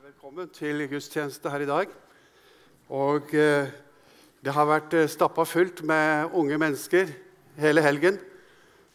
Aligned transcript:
Velkommen 0.00 0.48
til 0.48 0.78
gudstjeneste 0.88 1.50
her 1.52 1.60
i 1.60 1.66
dag. 1.68 1.90
Og 2.88 3.34
eh, 3.36 3.66
Det 4.40 4.54
har 4.56 4.64
vært 4.64 4.94
eh, 4.96 5.10
stappa 5.12 5.44
fullt 5.44 5.82
med 5.84 6.32
unge 6.32 6.56
mennesker 6.56 7.10
hele 7.60 7.82
helgen, 7.84 8.16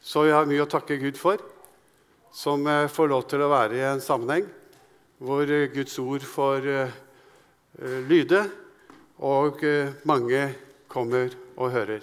så 0.01 0.23
vi 0.25 0.33
har 0.33 0.49
mye 0.49 0.63
å 0.63 0.71
takke 0.71 0.97
Gud 0.97 1.19
for. 1.21 1.37
Som 2.33 2.65
eh, 2.65 2.87
får 2.89 3.11
lov 3.11 3.27
til 3.29 3.45
å 3.45 3.51
være 3.51 3.77
i 3.77 3.85
en 3.85 4.01
sammenheng 4.01 4.49
hvor 5.21 5.45
eh, 5.45 5.67
Guds 5.75 5.93
ord 6.01 6.25
får 6.25 6.65
eh, 6.73 6.97
eh, 7.83 8.01
lyde, 8.09 8.41
og 9.21 9.61
mange 10.09 10.41
kommer 10.89 11.37
og 11.53 11.69
hører. 11.75 12.01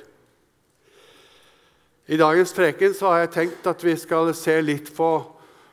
I 2.07 2.23
dagens 2.23 2.55
preken 2.55 2.95
så 2.95 3.11
har 3.11 3.25
jeg 3.25 3.35
tenkt 3.41 3.67
at 3.67 3.83
vi 3.83 3.99
skal 3.99 4.31
se 4.31 4.61
litt 4.63 4.95
på 4.95 5.11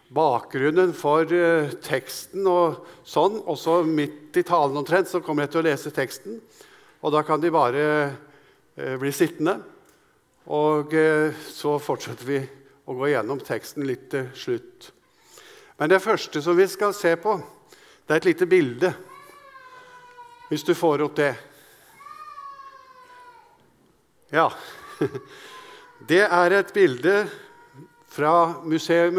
bakgrunnen 0.09 0.93
for 0.97 1.29
eh, 1.33 1.69
teksten 1.85 2.47
og 2.49 2.85
sånn. 3.07 3.39
Og 3.45 3.57
så 3.59 3.79
midt 3.85 4.37
i 4.39 4.45
talen 4.45 4.77
omtrent 4.79 5.09
så 5.11 5.21
kommer 5.23 5.45
jeg 5.45 5.53
til 5.53 5.61
å 5.61 5.67
lese 5.69 5.93
teksten. 5.93 6.39
Og 6.99 7.13
da 7.13 7.23
kan 7.25 7.41
de 7.41 7.51
bare 7.53 7.83
eh, 8.75 8.95
bli 8.99 9.11
sittende. 9.15 9.59
Og 10.49 10.95
eh, 10.97 11.35
så 11.53 11.77
fortsetter 11.81 12.27
vi 12.27 12.39
å 12.89 12.95
gå 12.97 13.11
gjennom 13.11 13.41
teksten 13.45 13.85
litt 13.85 14.09
til 14.11 14.31
slutt. 14.33 14.89
Men 15.79 15.91
det 15.91 16.01
første 16.03 16.41
som 16.43 16.57
vi 16.57 16.65
skal 16.67 16.95
se 16.97 17.13
på, 17.21 17.37
det 18.07 18.15
er 18.15 18.23
et 18.23 18.31
lite 18.31 18.49
bilde. 18.49 18.89
Hvis 20.49 20.65
du 20.65 20.73
får 20.73 21.05
opp 21.05 21.15
det. 21.19 21.33
Ja. 24.33 24.49
Det 26.09 26.21
er 26.23 26.53
et 26.55 26.69
bilde 26.71 27.13
fra 28.07 28.31
museet 28.63 29.11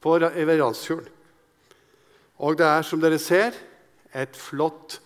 på 0.00 0.16
Randsfjorden. 0.18 1.08
Og 2.40 2.56
det 2.56 2.66
er, 2.66 2.82
som 2.86 3.00
dere 3.02 3.18
ser, 3.20 3.56
et 4.16 4.36
flott 4.36 4.98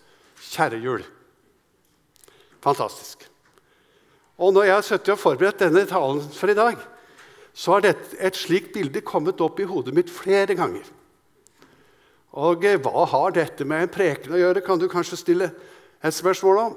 kjerrehjul. 0.52 1.02
Fantastisk. 2.64 3.26
Og 4.38 4.54
når 4.54 4.68
jeg 4.68 4.74
har 4.74 4.86
sittet 4.86 5.14
og 5.14 5.20
forberedt 5.20 5.62
denne 5.62 5.84
talen 5.86 6.22
for 6.34 6.50
i 6.50 6.58
dag, 6.58 6.78
så 7.54 7.76
har 7.76 7.86
et 7.86 8.38
slikt 8.38 8.72
bilde 8.74 9.02
kommet 9.06 9.42
opp 9.44 9.60
i 9.62 9.68
hodet 9.68 9.94
mitt 9.94 10.10
flere 10.10 10.56
ganger. 10.58 10.86
Og 12.34 12.64
eh, 12.66 12.80
hva 12.82 13.04
har 13.12 13.34
dette 13.36 13.66
med 13.66 13.84
en 13.84 13.92
preken 13.94 14.34
å 14.34 14.40
gjøre, 14.40 14.64
kan 14.66 14.80
du 14.80 14.88
kanskje 14.90 15.20
stille 15.20 15.50
et 16.02 16.14
spørsmål 16.14 16.60
om. 16.64 16.74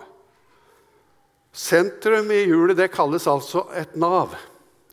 Sentrum 1.57 2.29
i 2.29 2.43
hjulet 2.45 2.77
det 2.77 2.91
kalles 2.93 3.25
altså 3.29 3.65
et 3.73 3.95
nav, 3.97 4.35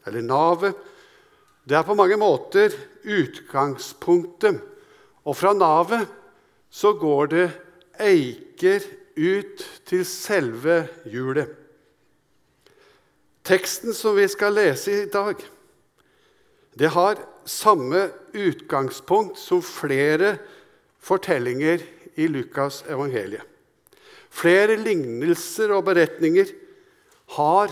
eller 0.09 0.25
navet. 0.25 0.78
Det 1.64 1.76
er 1.78 1.86
på 1.86 1.96
mange 1.96 2.16
måter 2.20 2.74
utgangspunktet. 3.04 4.60
Og 5.24 5.36
fra 5.36 5.54
navet 5.56 6.04
så 6.68 6.92
går 6.98 7.30
det 7.32 7.46
eiker 8.02 8.84
ut 9.16 9.62
til 9.88 10.04
selve 10.08 10.82
hjulet. 11.08 11.48
Teksten 13.44 13.94
som 13.96 14.16
vi 14.16 14.26
skal 14.32 14.56
lese 14.56 14.92
i 15.04 15.08
dag, 15.12 15.36
det 16.74 16.90
har 16.90 17.20
samme 17.46 18.08
utgangspunkt 18.34 19.38
som 19.38 19.60
flere 19.62 20.38
fortellinger 21.04 21.84
i 22.16 22.26
Lukas 22.26 22.82
evangeliet. 22.88 23.44
Flere 24.34 24.74
lignelser 24.80 25.70
og 25.76 25.84
beretninger 25.86 26.48
har 27.36 27.70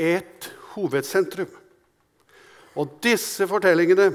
et 0.00 0.48
hovedsentrum. 0.72 1.50
Og 2.78 2.98
disse 3.04 3.46
fortellingene 3.48 4.10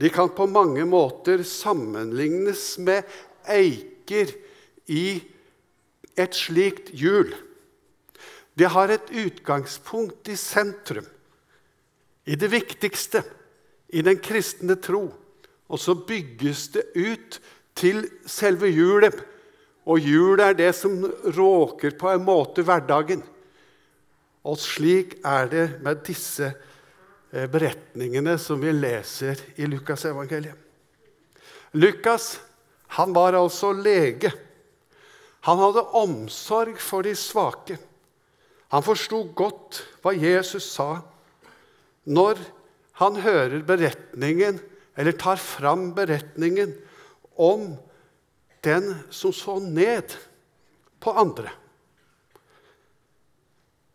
de 0.00 0.10
kan 0.10 0.32
på 0.34 0.46
mange 0.50 0.82
måter 0.88 1.44
sammenlignes 1.46 2.74
med 2.82 3.06
eiker 3.46 4.32
i 4.90 5.22
et 6.18 6.34
slikt 6.34 6.90
hjul. 6.94 7.30
Det 8.54 8.70
har 8.70 8.90
et 8.90 9.10
utgangspunkt 9.10 10.30
i 10.30 10.36
sentrum, 10.38 11.06
i 12.26 12.34
det 12.38 12.50
viktigste, 12.50 13.22
i 13.94 14.02
den 14.02 14.18
kristne 14.22 14.78
tro. 14.82 15.06
Og 15.70 15.80
så 15.80 15.94
bygges 15.94 16.68
det 16.74 16.84
ut 16.94 17.38
til 17.78 18.04
selve 18.30 18.70
hjulet. 18.70 19.16
Og 19.86 20.02
hjulet 20.02 20.44
er 20.50 20.58
det 20.58 20.72
som 20.78 20.98
råker 21.34 21.96
på 21.98 22.10
en 22.10 22.26
måte 22.26 22.64
hverdagen. 22.66 23.22
Og 24.44 24.58
slik 24.60 25.18
er 25.24 25.50
det 25.50 25.66
med 25.84 26.02
disse 26.06 26.50
eh, 26.50 26.70
beretningene 27.34 28.36
som 28.38 28.60
vi 28.62 28.72
leser 28.72 29.40
i 29.58 29.66
Lukasevangeliet. 29.66 30.54
Lukas 31.74 32.36
han 32.94 33.12
var 33.12 33.34
altså 33.34 33.72
lege. 33.74 34.30
Han 35.44 35.58
hadde 35.58 35.82
omsorg 35.98 36.78
for 36.78 37.02
de 37.02 37.14
svake. 37.18 37.76
Han 38.70 38.84
forsto 38.86 39.24
godt 39.34 39.80
hva 40.02 40.14
Jesus 40.14 40.68
sa 40.76 41.02
når 42.04 42.38
han 43.00 43.16
hører 43.24 43.64
beretningen, 43.66 44.60
eller 44.94 45.16
tar 45.18 45.40
fram 45.40 45.88
beretningen 45.96 46.76
om 47.34 47.72
den 48.62 48.92
som 49.10 49.32
så 49.34 49.56
ned 49.58 50.14
på 51.02 51.10
andre. 51.18 51.50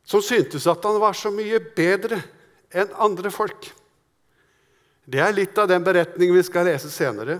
Som 0.03 0.25
syntes 0.25 0.67
at 0.67 0.83
han 0.83 0.99
var 0.99 1.15
så 1.15 1.31
mye 1.31 1.61
bedre 1.77 2.19
enn 2.73 2.91
andre 3.01 3.31
folk. 3.33 3.69
Det 5.09 5.21
er 5.23 5.33
litt 5.33 5.57
av 5.57 5.69
den 5.71 5.85
beretningen 5.85 6.37
vi 6.37 6.45
skal 6.45 6.67
lese 6.69 6.91
senere. 6.93 7.39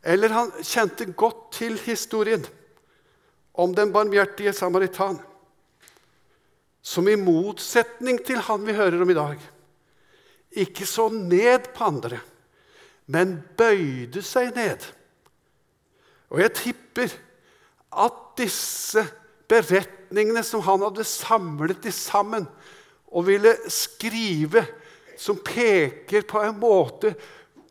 Eller 0.00 0.32
han 0.32 0.52
kjente 0.64 1.10
godt 1.12 1.50
til 1.58 1.76
historien 1.84 2.44
om 3.52 3.74
den 3.76 3.92
barmhjertige 3.92 4.54
samaritan 4.56 5.18
som 6.80 7.08
i 7.08 7.18
motsetning 7.20 8.22
til 8.24 8.40
han 8.46 8.64
vi 8.64 8.72
hører 8.72 9.02
om 9.04 9.10
i 9.12 9.16
dag, 9.18 9.40
ikke 10.64 10.86
så 10.88 11.10
ned 11.12 11.68
på 11.76 11.84
andre, 11.90 12.22
men 13.04 13.36
bøyde 13.58 14.22
seg 14.24 14.54
ned. 14.56 14.86
Og 16.32 16.40
jeg 16.40 16.54
tipper 16.56 17.12
at 18.00 18.18
disse 18.40 19.04
beretningene 19.50 20.42
som 20.46 20.62
han 20.64 20.82
hadde 20.86 21.04
samlet 21.06 21.82
de 21.84 21.92
sammen 21.94 22.48
og 23.10 23.26
ville 23.26 23.52
skrive, 23.70 24.64
som 25.18 25.38
peker 25.44 26.24
på 26.28 26.40
en 26.42 26.58
måte 26.60 27.14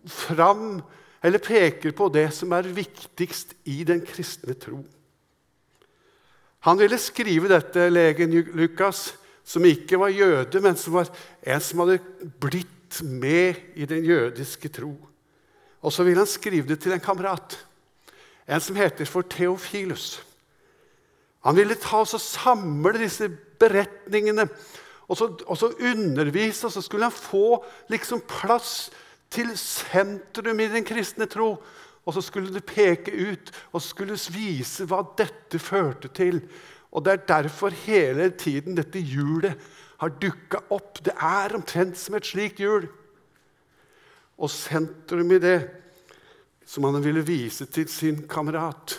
fram 0.05 0.81
Eller 1.19 1.41
peker 1.44 1.91
på 1.91 2.05
det 2.07 2.29
som 2.31 2.53
er 2.55 2.69
viktigst 2.72 3.50
i 3.67 3.81
den 3.83 4.00
kristne 4.07 4.53
tro. 4.55 4.77
Han 6.63 6.79
ville 6.79 6.95
skrive 6.95 7.50
dette, 7.51 7.89
legen 7.91 8.31
Lukas, 8.55 9.17
som 9.44 9.66
ikke 9.67 10.00
var 10.00 10.13
jøde, 10.16 10.61
men 10.63 10.77
som 10.79 10.95
var 10.95 11.11
en 11.44 11.59
som 11.59 11.83
hadde 11.83 12.00
blitt 12.39 13.01
med 13.03 13.59
i 13.75 13.83
den 13.89 14.07
jødiske 14.07 14.71
tro. 14.79 14.94
Og 15.83 15.91
så 15.91 16.07
ville 16.07 16.23
han 16.23 16.29
skrive 16.29 16.67
det 16.71 16.79
til 16.83 16.95
en 16.95 17.03
kamerat, 17.03 17.57
en 18.47 18.63
som 18.63 18.79
heter 18.79 19.03
for 19.03 19.27
Theofilus. 19.27 20.21
Han 21.47 21.56
ville 21.56 21.75
ta 21.79 22.01
oss 22.03 22.16
og 22.17 22.23
samle 22.23 22.95
disse 23.00 23.29
beretningene 23.59 24.47
og 25.09 25.18
så, 25.18 25.28
og 25.47 25.58
så 25.58 25.72
undervise, 25.74 26.68
og 26.68 26.72
så 26.72 26.81
skulle 26.86 27.09
han 27.09 27.16
få 27.16 27.64
liksom 27.90 28.22
plass 28.30 28.92
til 29.34 29.52
sentrum 29.58 30.59
i 30.62 30.70
den 30.70 30.86
kristne 30.86 31.25
tro. 31.30 31.56
Og 32.06 32.14
så 32.14 32.22
skulle 32.25 32.53
det 32.53 32.66
peke 32.66 33.14
ut 33.14 33.52
og 33.74 33.84
skulle 33.86 34.18
vise 34.34 34.86
hva 34.90 35.02
dette 35.18 35.59
førte 35.62 36.09
til. 36.14 36.42
Og 36.92 37.06
Det 37.06 37.14
er 37.14 37.28
derfor 37.28 37.69
hele 37.69 38.30
tiden 38.30 38.78
dette 38.78 39.02
hjulet 39.02 39.58
har 40.00 40.16
dukka 40.22 40.64
opp. 40.69 41.03
Det 41.06 41.14
er 41.14 41.56
omtrent 41.58 41.98
som 41.98 42.16
et 42.16 42.25
slikt 42.25 42.62
hjul. 42.62 42.88
Og 44.40 44.50
sentrum 44.50 45.31
i 45.36 45.42
det, 45.44 45.59
som 46.66 46.86
han 46.86 47.03
ville 47.03 47.25
vise 47.25 47.66
til 47.66 47.90
sin 47.90 48.28
kamerat, 48.30 48.95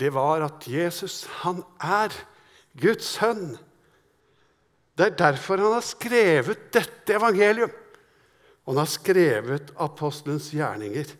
det 0.00 0.12
var 0.14 0.44
at 0.44 0.66
Jesus, 0.68 1.24
han 1.42 1.62
er 1.80 2.12
Guds 2.80 3.16
sønn. 3.16 3.56
Det 4.94 5.06
er 5.08 5.18
derfor 5.18 5.58
han 5.58 5.74
har 5.74 5.86
skrevet 5.86 6.68
dette 6.74 7.16
evangeliet. 7.16 7.72
Og 8.64 8.72
han 8.72 8.84
har 8.84 8.90
skrevet 8.90 9.72
apostelens 9.82 10.48
gjerninger. 10.54 11.10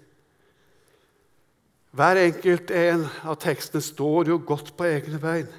Hver 1.94 2.20
enkelt 2.24 2.70
en 2.74 3.04
av 3.22 3.36
tekstene 3.42 3.84
står 3.84 4.30
jo 4.32 4.40
godt 4.46 4.72
på 4.78 4.86
egne 4.88 5.20
bein. 5.22 5.50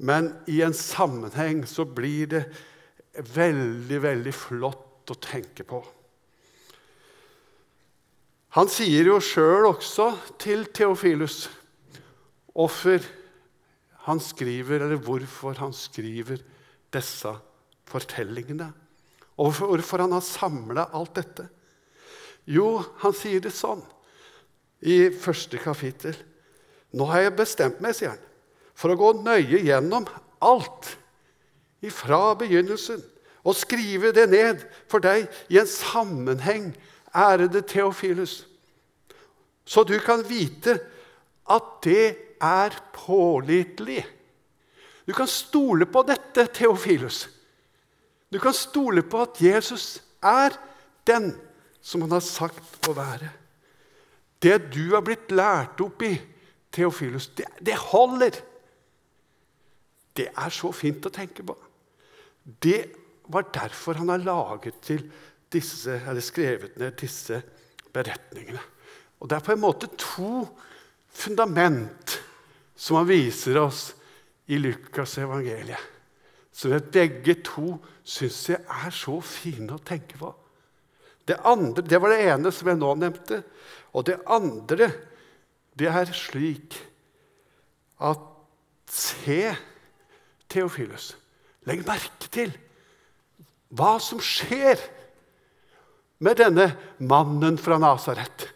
Men 0.00 0.30
i 0.48 0.60
en 0.64 0.76
sammenheng 0.76 1.66
så 1.68 1.84
blir 1.84 2.30
det 2.30 2.44
veldig, 3.34 3.98
veldig 4.04 4.32
flott 4.36 5.12
å 5.12 5.18
tenke 5.20 5.66
på. 5.68 5.82
Han 8.56 8.70
sier 8.70 9.06
jo 9.06 9.18
sjøl 9.22 9.68
også 9.68 10.08
til 10.40 10.64
Theofilus 10.74 11.44
hvorfor 12.50 13.04
han 14.06 14.18
skriver, 14.22 14.82
eller 14.82 14.98
hvorfor 15.04 15.60
han 15.60 15.74
skriver 15.76 16.40
disse 16.94 17.32
fortellingene. 17.90 18.70
Og 19.40 19.54
hvorfor 19.56 20.04
han 20.04 20.14
har 20.14 20.24
samla 20.24 20.88
alt 20.96 21.14
dette. 21.16 21.46
Jo, 22.50 22.80
han 23.02 23.14
sier 23.16 23.42
det 23.44 23.54
sånn 23.54 23.82
i 24.80 25.10
første 25.12 25.60
kapittel. 25.60 26.16
Nå 26.96 27.06
har 27.10 27.26
jeg 27.26 27.38
bestemt 27.38 27.80
meg, 27.84 27.94
sier 27.96 28.14
han, 28.14 28.22
for 28.74 28.92
å 28.92 28.98
gå 28.98 29.12
nøye 29.22 29.62
gjennom 29.62 30.08
alt 30.42 30.94
ifra 31.84 32.34
begynnelsen 32.40 33.02
og 33.40 33.56
skrive 33.56 34.12
det 34.12 34.26
ned 34.32 34.64
for 34.90 35.02
deg 35.04 35.28
i 35.52 35.60
en 35.60 35.68
sammenheng, 35.68 36.72
ærede 37.16 37.62
Theofilus, 37.66 38.44
så 39.64 39.84
du 39.86 39.96
kan 40.02 40.22
vite 40.26 40.76
at 41.50 41.70
det 41.84 42.06
er 42.42 42.76
pålitelig. 42.94 44.02
Du 45.10 45.14
kan 45.14 45.26
stole 45.26 45.88
på 45.90 46.04
dette, 46.06 46.44
Theofilus. 46.54 47.24
Du 48.30 48.38
kan 48.38 48.54
stole 48.54 49.02
på 49.02 49.24
at 49.24 49.40
Jesus 49.42 49.96
er 50.22 50.54
den 51.02 51.32
som 51.82 52.04
han 52.04 52.14
har 52.14 52.22
sagt 52.22 52.86
å 52.86 52.94
være. 52.94 53.32
Det 54.38 54.54
du 54.70 54.92
har 54.92 55.02
blitt 55.02 55.34
lært 55.34 55.82
opp 55.82 56.06
i, 56.06 56.12
Theofilus, 56.70 57.32
det, 57.34 57.48
det 57.58 57.74
holder. 57.90 58.38
Det 60.14 60.28
er 60.30 60.54
så 60.54 60.70
fint 60.70 61.10
å 61.10 61.10
tenke 61.10 61.42
på. 61.42 61.58
Det 62.46 62.84
var 63.26 63.50
derfor 63.50 63.98
han 63.98 64.14
har 64.14 64.22
laget 64.22 64.78
til 64.86 65.08
disse, 65.50 65.98
eller 66.06 66.22
skrevet 66.22 66.78
ned 66.78 66.94
disse 67.02 67.42
beretningene. 67.90 68.62
Og 69.18 69.26
Det 69.26 69.40
er 69.40 69.48
på 69.48 69.58
en 69.58 69.66
måte 69.66 69.90
to 69.98 70.44
fundament 71.10 72.20
som 72.78 73.02
han 73.02 73.10
viser 73.10 73.58
oss 73.58 73.88
i 74.50 74.58
Lukas 74.58 75.16
evangeliet. 75.22 75.88
Som 76.52 76.74
begge 76.92 77.36
to 77.46 77.76
syns 78.02 78.42
jeg 78.50 78.58
er 78.58 78.94
så 78.94 79.20
fine 79.22 79.76
å 79.76 79.84
tenke 79.86 80.18
på. 80.18 80.32
Det, 81.28 81.36
andre, 81.46 81.84
det 81.86 82.00
var 82.02 82.10
det 82.10 82.24
ene 82.26 82.50
som 82.52 82.68
jeg 82.68 82.80
nå 82.80 82.90
nevnte. 82.98 83.42
Og 83.94 84.06
det 84.08 84.18
andre, 84.26 84.90
det 85.78 85.88
er 85.90 86.10
slik 86.16 86.74
at 88.02 88.26
Se, 88.90 89.52
Theofilus, 90.50 91.12
legg 91.70 91.84
merke 91.86 92.26
til 92.34 92.50
hva 93.78 93.92
som 94.02 94.18
skjer 94.18 94.80
med 96.18 96.40
denne 96.40 96.66
mannen 96.98 97.54
fra 97.54 97.78
Nasaret, 97.78 98.48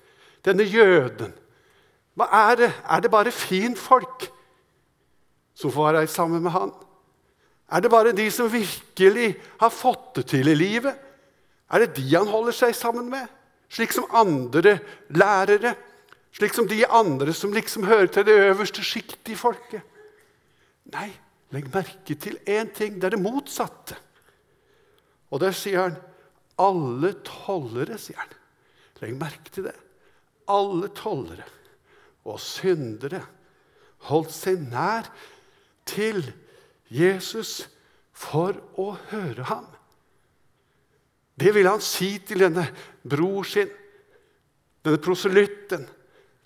denne 0.42 0.66
jøden. 0.66 1.30
Hva 2.18 2.26
er 2.50 2.58
det? 2.58 2.70
Er 2.82 3.04
det 3.04 3.12
bare 3.14 3.30
finfolk 3.30 4.26
som 5.54 5.72
får 5.72 5.92
være 5.92 6.10
sammen 6.10 6.42
med 6.42 6.54
han? 6.54 6.72
Er 7.70 7.80
det 7.80 7.90
bare 7.90 8.12
de 8.12 8.26
som 8.30 8.50
virkelig 8.52 9.34
har 9.60 9.72
fått 9.72 10.14
det 10.18 10.26
til 10.34 10.50
i 10.52 10.56
livet? 10.58 10.94
Er 11.70 11.84
det 11.84 11.96
de 11.96 12.06
han 12.12 12.28
holder 12.28 12.54
seg 12.54 12.76
sammen 12.76 13.08
med? 13.10 13.26
Slik 13.72 13.94
som 13.94 14.10
andre 14.14 14.78
lærere? 15.14 15.74
Slik 16.34 16.54
som 16.54 16.68
de 16.70 16.82
andre 16.86 17.34
som 17.34 17.54
liksom 17.54 17.86
hører 17.88 18.10
til 18.12 18.26
det 18.26 18.36
øverste 18.50 18.84
sjiktet 18.84 19.32
i 19.32 19.38
folket? 19.38 19.82
Nei, 20.92 21.08
legg 21.54 21.70
merke 21.72 22.16
til 22.18 22.36
én 22.44 22.70
ting. 22.74 22.98
Det 22.98 23.08
er 23.08 23.16
det 23.16 23.22
motsatte. 23.24 23.96
Og 25.32 25.40
der 25.42 25.54
sier 25.56 25.86
han 25.86 25.96
alle 26.60 27.14
tollere, 27.26 27.98
sier 27.98 28.20
han. 28.20 28.34
Legg 29.00 29.16
merke 29.18 29.54
til 29.54 29.66
det. 29.70 29.74
Alle 30.50 30.90
tollere 30.94 31.46
og 32.24 32.38
syndere 32.40 33.22
holdt 34.08 34.32
seg 34.34 34.60
nær 34.68 35.08
til 35.88 36.22
Jesus 36.90 37.64
for 38.14 38.56
å 38.80 38.92
høre 39.10 39.46
ham. 39.48 39.66
Det 41.34 41.50
ville 41.54 41.72
han 41.72 41.82
si 41.82 42.18
til 42.22 42.44
denne 42.44 42.68
bror 43.02 43.46
sin, 43.48 43.70
denne 44.84 45.02
proselytten, 45.02 45.88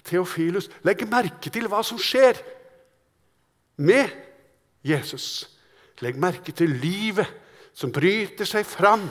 Theofilus. 0.08 0.70
Legg 0.86 1.04
merke 1.10 1.50
til 1.52 1.68
hva 1.68 1.82
som 1.84 1.98
skjer 2.00 2.38
med 3.84 4.08
Jesus. 4.86 5.44
Legg 6.00 6.16
merke 6.16 6.54
til 6.56 6.72
livet 6.80 7.28
som 7.76 7.92
bryter 7.92 8.48
seg 8.48 8.64
fram 8.66 9.04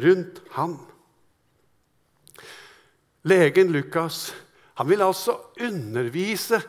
rundt 0.00 0.40
ham. 0.56 0.78
Legen 3.26 3.74
Lukas 3.74 4.30
han 4.76 4.88
vil 4.88 5.02
altså 5.02 5.34
undervise 5.60 6.60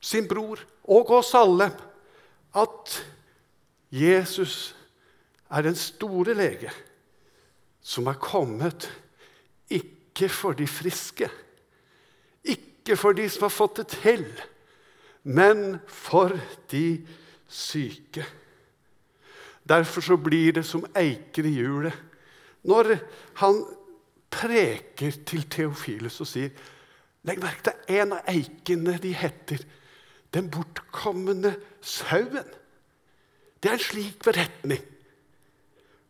sin 0.00 0.28
bror 0.28 0.60
og 0.90 1.10
oss 1.20 1.32
alle 1.38 1.70
at 2.58 2.96
Jesus 3.94 4.74
er 5.50 5.66
den 5.66 5.78
store 5.78 6.34
lege 6.34 6.70
som 7.82 8.06
er 8.10 8.18
kommet 8.20 8.88
ikke 9.70 10.28
for 10.30 10.58
de 10.58 10.66
friske, 10.68 11.30
ikke 12.44 12.96
for 12.98 13.16
de 13.16 13.26
som 13.30 13.46
har 13.46 13.54
fått 13.54 13.80
det 13.80 13.86
til, 13.94 14.26
men 15.22 15.80
for 15.86 16.34
de 16.70 17.00
syke. 17.50 18.26
Derfor 19.68 20.04
så 20.04 20.16
blir 20.18 20.58
det 20.58 20.66
som 20.66 20.86
eiker 20.96 21.46
i 21.46 21.56
hjulet 21.60 21.96
når 22.66 22.96
han 23.40 23.62
preker 24.30 25.14
til 25.26 25.46
Theofilus 25.50 26.20
og 26.20 26.28
sier 26.28 26.52
Legg 27.28 27.40
merke 27.42 27.66
til 27.66 27.98
en 28.00 28.14
av 28.16 28.28
eikene 28.32 28.94
de 29.00 29.10
heter 29.12 29.60
Den 30.34 30.50
bortkomne 30.52 31.56
sauen. 31.82 32.46
Det 33.60 33.68
er 33.70 33.76
en 33.76 33.82
slik 33.82 34.22
beretning. 34.24 34.82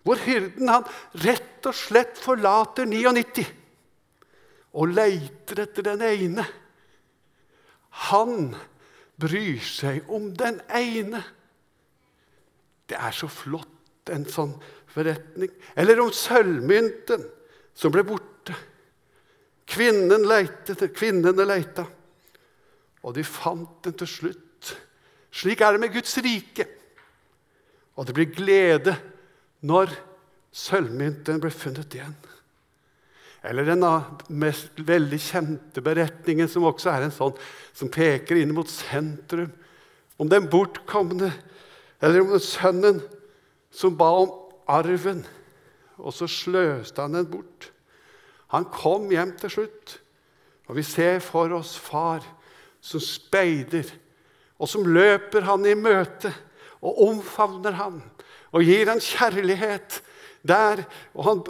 Hvor 0.05 0.20
hyrden 0.25 0.70
han 0.70 0.87
rett 1.25 1.67
og 1.69 1.76
slett 1.76 2.20
forlater 2.20 2.88
99 2.88 3.44
og 4.70 4.93
leiter 4.94 5.64
etter 5.64 5.87
den 5.90 6.02
ene. 6.06 6.44
Han 8.11 8.52
bryr 9.20 9.61
seg 9.67 10.08
om 10.12 10.31
den 10.38 10.61
ene. 10.73 11.23
Det 12.88 12.99
er 12.99 13.14
så 13.14 13.28
flott, 13.31 13.66
en 14.11 14.25
sånn 14.26 14.55
forretning. 14.90 15.50
Eller 15.78 16.00
om 16.02 16.11
sølvmynten 16.14 17.26
som 17.76 17.93
ble 17.94 18.06
borte. 18.06 18.56
Kvinnen 19.70 20.25
leite, 20.26 20.75
kvinnene 20.90 21.46
leita, 21.46 21.84
og 23.02 23.17
de 23.17 23.25
fant 23.25 23.81
den 23.85 23.97
til 23.97 24.11
slutt. 24.11 24.75
Slik 25.32 25.62
er 25.62 25.75
det 25.75 25.82
med 25.82 25.94
Guds 25.94 26.17
rike. 26.25 26.67
Og 27.97 28.06
det 28.06 28.17
blir 28.17 28.32
glede 28.32 28.97
når 29.67 29.93
sølvmynten 30.56 31.41
blir 31.41 31.55
funnet 31.55 31.94
igjen. 31.94 32.17
Eller 33.47 33.64
den 33.64 33.85
mest 34.37 34.76
veldig 34.85 35.19
kjente 35.23 35.81
beretningen, 35.85 36.49
som 36.49 36.67
også 36.69 36.91
er 36.93 37.06
en 37.06 37.14
sånn 37.14 37.37
som 37.73 37.88
peker 37.93 38.37
inn 38.37 38.52
mot 38.57 38.69
sentrum. 38.69 39.52
Om 40.21 40.28
den 40.28 40.49
bortkomne, 40.52 41.30
eller 42.00 42.21
om 42.21 42.35
den 42.35 42.45
sønnen 42.45 43.00
som 43.73 43.97
ba 43.97 44.11
om 44.26 44.35
arven, 44.69 45.23
og 46.00 46.12
så 46.16 46.28
sløste 46.28 47.00
han 47.00 47.16
den 47.16 47.28
bort. 47.30 47.71
Han 48.52 48.66
kom 48.73 49.09
hjem 49.12 49.33
til 49.40 49.52
slutt, 49.54 49.97
og 50.69 50.76
vi 50.76 50.85
ser 50.85 51.21
for 51.25 51.52
oss 51.57 51.76
far 51.80 52.25
som 52.80 53.02
speider, 53.02 53.88
og 54.60 54.68
som 54.68 54.87
løper 54.88 55.44
han 55.49 55.64
i 55.68 55.76
møte 55.76 56.32
og 56.80 56.99
omfavner 57.08 57.76
han 57.76 58.00
og 58.50 58.66
gir 58.66 58.90
han 58.90 59.02
kjærlighet 59.02 60.00
der. 60.46 60.84
Og 61.14 61.26
han 61.26 61.42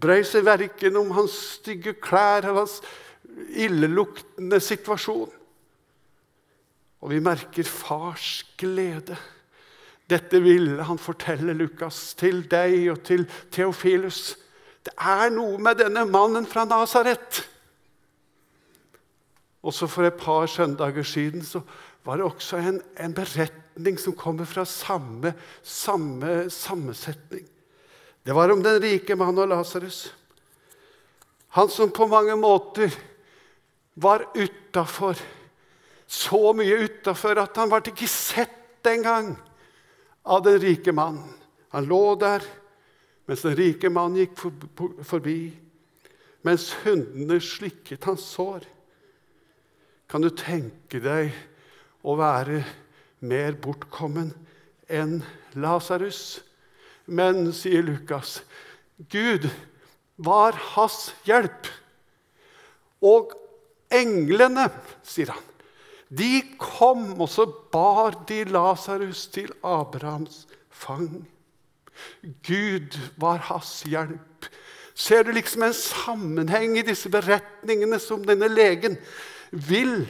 brøy 0.00 0.24
seg 0.26 0.46
verken 0.46 0.98
om 1.00 1.12
hans 1.16 1.36
stygge 1.56 1.96
klær 2.00 2.44
eller 2.44 2.62
hans 2.64 2.80
illeluktende 3.56 4.60
situasjon. 4.62 5.32
Og 7.04 7.12
vi 7.12 7.20
merker 7.20 7.68
fars 7.68 8.40
glede. 8.58 9.18
Dette 10.08 10.40
ville 10.40 10.86
han 10.86 11.00
fortelle 11.02 11.54
Lukas 11.56 12.14
til 12.18 12.44
deg 12.50 12.86
og 12.94 13.02
til 13.06 13.26
Theofilus. 13.52 14.36
Det 14.86 14.94
er 14.96 15.32
noe 15.34 15.58
med 15.60 15.82
denne 15.82 16.06
mannen 16.08 16.46
fra 16.48 16.64
Nasaret. 16.64 17.42
Også 19.66 19.88
for 19.90 20.06
et 20.06 20.18
par 20.20 20.46
søndager 20.50 21.06
siden 21.06 21.42
så 21.44 21.60
var 22.06 22.20
det 22.20 22.26
også 22.28 22.60
en, 22.62 22.80
en 23.02 23.14
beretning 23.14 23.98
som 23.98 24.14
kommer 24.14 24.46
fra 24.46 24.64
samme, 24.64 25.32
samme 25.62 26.44
sammensetning. 26.50 27.46
Det 28.26 28.34
var 28.34 28.50
om 28.50 28.62
den 28.62 28.78
rike 28.82 29.16
mannen 29.18 29.42
og 29.42 29.50
Lasarus. 29.50 30.06
Han 31.58 31.70
som 31.72 31.90
på 31.90 32.06
mange 32.10 32.36
måter 32.38 32.94
var 33.94 34.26
utafor. 34.34 35.18
Så 36.06 36.52
mye 36.54 36.84
utafor 36.86 37.40
at 37.42 37.58
han 37.58 37.70
ble 37.72 37.90
ikke 37.90 38.10
sett 38.10 38.86
engang 38.86 39.32
av 40.26 40.44
den 40.46 40.60
rike 40.62 40.94
mannen. 40.94 41.34
Han 41.74 41.88
lå 41.90 42.14
der 42.20 42.44
mens 43.26 43.42
den 43.42 43.56
rike 43.58 43.90
mannen 43.90 44.20
gikk 44.20 44.38
forbi, 45.06 45.38
mens 46.46 46.68
hundene 46.84 47.40
slikket 47.42 48.06
hans 48.06 48.22
sår. 48.36 48.62
Kan 50.06 50.22
du 50.22 50.30
tenke 50.30 51.00
deg 51.02 51.34
å 52.06 52.14
være 52.18 52.62
mer 53.26 53.56
bortkommen 53.58 54.30
enn 54.86 55.18
Lasarus? 55.58 56.40
Men, 57.06 57.50
sier 57.54 57.84
Lukas, 57.86 58.40
Gud 59.10 59.48
var 60.16 60.56
hans 60.74 61.10
hjelp. 61.26 61.68
Og 63.02 63.34
englene, 63.94 64.68
sier 65.06 65.30
han, 65.34 65.44
de 66.08 66.42
kom, 66.58 67.08
og 67.18 67.28
så 67.30 67.46
bar 67.72 68.14
de 68.28 68.44
Lasarus 68.50 69.26
til 69.34 69.50
Abrahams 69.66 70.44
fang. 70.70 71.24
Gud 72.46 72.94
var 73.18 73.42
hans 73.50 73.80
hjelp. 73.88 74.50
Ser 74.96 75.26
du 75.26 75.32
liksom 75.34 75.66
en 75.66 75.76
sammenheng 75.76 76.76
i 76.78 76.84
disse 76.86 77.10
beretningene 77.12 77.98
som 78.00 78.22
denne 78.24 78.48
legen 78.48 78.96
vil 79.50 80.06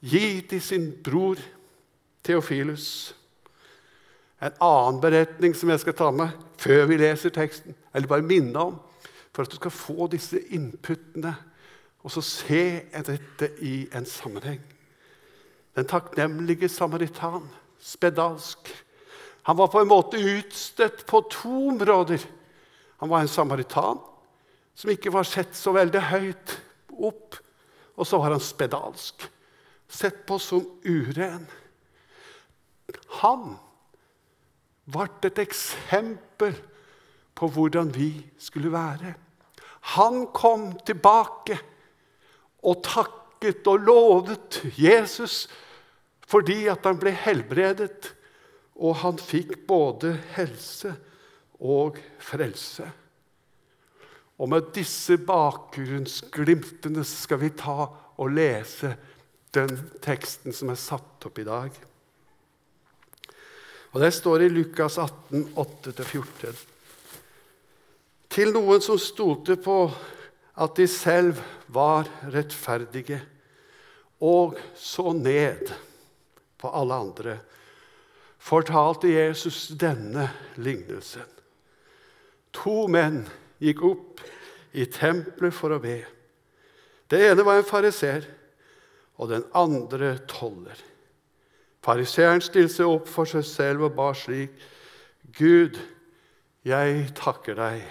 gi 0.00 0.40
til 0.50 0.62
sin 0.62 0.88
bror 1.04 1.40
Theofilus? 2.24 3.14
En 4.42 4.54
annen 4.58 5.00
beretning 5.02 5.54
som 5.54 5.70
jeg 5.70 5.82
skal 5.82 5.96
ta 5.98 6.10
med 6.14 6.34
før 6.62 6.86
vi 6.90 6.98
leser 6.98 7.34
teksten, 7.34 7.74
eller 7.94 8.10
bare 8.10 8.26
minne 8.26 8.58
om, 8.58 8.76
for 9.32 9.44
at 9.44 9.50
du 9.50 9.58
skal 9.58 9.74
få 9.74 10.06
disse 10.12 10.38
inputene 10.54 11.34
og 12.02 12.10
så 12.10 12.22
se 12.26 12.62
dette 13.06 13.48
i 13.62 13.86
en 13.94 14.06
sammenheng. 14.06 14.60
Den 15.76 15.86
takknemlige 15.88 16.68
samaritan, 16.68 17.46
spedalsk. 17.80 18.68
Han 19.46 19.58
var 19.58 19.70
på 19.70 19.80
en 19.82 19.90
måte 19.90 20.20
utstøtt 20.20 21.06
på 21.06 21.22
to 21.30 21.54
områder. 21.72 22.22
Han 23.00 23.10
var 23.10 23.22
en 23.22 23.30
samaritan 23.30 24.02
som 24.74 24.90
ikke 24.90 25.12
var 25.14 25.26
sett 25.28 25.56
så 25.56 25.72
veldig 25.74 26.02
høyt 26.10 26.56
opp. 26.92 27.38
Og 28.02 28.08
så 28.08 28.18
var 28.18 28.34
han 28.34 28.42
spedalsk, 28.42 29.22
sett 29.86 30.24
på 30.26 30.38
som 30.42 30.64
uren. 30.82 31.44
Han 33.22 33.52
ble 34.90 35.06
et 35.28 35.38
eksempel 35.44 36.56
på 37.38 37.48
hvordan 37.54 37.92
vi 37.94 38.10
skulle 38.42 38.72
være. 38.72 39.14
Han 39.94 40.26
kom 40.34 40.72
tilbake 40.86 41.60
og 42.62 42.82
takket 42.86 43.66
og 43.70 43.86
lovet 43.86 44.60
Jesus 44.78 45.46
fordi 46.32 46.64
at 46.72 46.86
han 46.88 46.96
ble 46.96 47.10
helbredet, 47.12 48.06
og 48.80 48.94
han 49.02 49.18
fikk 49.20 49.66
både 49.68 50.14
helse 50.32 50.94
og 51.60 51.98
frelse. 52.24 52.86
Og 54.42 54.50
med 54.50 54.72
disse 54.74 55.20
bakgrunnsglimtene 55.22 57.04
skal 57.06 57.38
vi 57.44 57.52
ta 57.54 57.86
og 57.86 58.32
lese 58.34 58.96
den 59.54 59.70
teksten 60.02 60.54
som 60.56 60.72
er 60.72 60.80
satt 60.80 61.28
opp 61.28 61.38
i 61.38 61.46
dag. 61.46 61.76
Og 63.92 64.00
Det 64.00 64.10
står 64.14 64.42
i 64.42 64.48
Lukas 64.48 64.98
18, 64.98 65.52
8-14. 65.54 66.56
Til 68.32 68.50
noen 68.56 68.80
som 68.82 68.98
stolte 68.98 69.58
på 69.60 69.76
at 70.56 70.74
de 70.76 70.86
selv 70.88 71.38
var 71.68 72.08
rettferdige, 72.32 73.20
og 74.24 74.56
så 74.78 75.12
ned 75.12 75.70
på 76.58 76.70
alle 76.72 76.98
andre, 77.04 77.36
fortalte 78.42 79.12
Jesus 79.12 79.68
denne 79.78 80.26
lignelsen. 80.56 81.28
To 82.56 82.88
menn 82.90 83.22
gikk 83.62 83.82
opp 83.86 84.22
i 84.74 84.86
tempelet 84.90 85.54
for 85.54 85.74
å 85.74 85.80
be. 85.82 86.00
Det 87.06 87.20
ene 87.28 87.44
var 87.46 87.60
en 87.60 87.68
fariser, 87.68 88.24
og 89.20 89.28
den 89.30 89.44
andre 89.54 90.16
toller. 90.26 90.78
Fariseeren 91.84 92.42
stilte 92.42 92.78
seg 92.78 92.90
opp 92.90 93.10
for 93.10 93.28
seg 93.28 93.44
selv 93.46 93.86
og 93.88 93.96
ba 93.98 94.12
slik.: 94.16 94.54
Gud, 95.36 95.78
jeg 96.66 97.10
takker 97.18 97.58
deg 97.58 97.84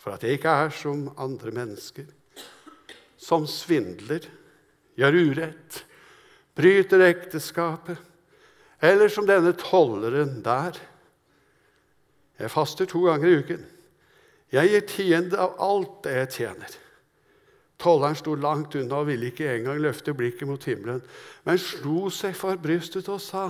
for 0.00 0.16
at 0.16 0.24
jeg 0.24 0.40
ikke 0.40 0.54
er 0.64 0.72
som 0.74 1.06
andre 1.20 1.52
mennesker, 1.54 2.08
som 3.16 3.46
svindler, 3.46 4.24
gjør 4.98 5.18
urett, 5.28 5.84
bryter 6.58 7.04
ekteskapet, 7.06 8.00
eller 8.82 9.12
som 9.12 9.28
denne 9.28 9.54
tolleren 9.54 10.40
der. 10.42 10.74
Jeg 12.40 12.50
faster 12.50 12.88
to 12.90 13.04
ganger 13.06 13.28
i 13.28 13.38
uken. 13.44 13.62
Jeg 14.52 14.68
gir 14.68 14.86
tiende 14.88 15.40
av 15.40 15.56
alt 15.64 16.02
det 16.04 16.14
jeg 16.18 16.32
tjener. 16.36 16.78
Tolleren 17.82 18.16
sto 18.18 18.34
langt 18.38 18.76
unna 18.78 19.00
og 19.00 19.08
ville 19.08 19.32
ikke 19.32 19.48
engang 19.56 19.80
løfte 19.82 20.14
blikket 20.14 20.46
mot 20.46 20.64
himmelen, 20.68 21.00
men 21.46 21.58
slo 21.58 22.10
seg 22.14 22.36
for 22.38 22.60
brystet 22.62 23.08
og 23.10 23.20
sa, 23.22 23.48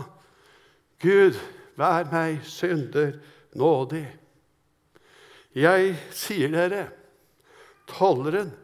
Gud, 1.02 1.36
vær 1.76 2.06
meg 2.12 2.44
synder 2.46 3.16
nådig. 3.58 4.06
Jeg 5.58 5.96
sier 6.16 6.52
dere, 6.54 6.86
tolleren 7.90 8.54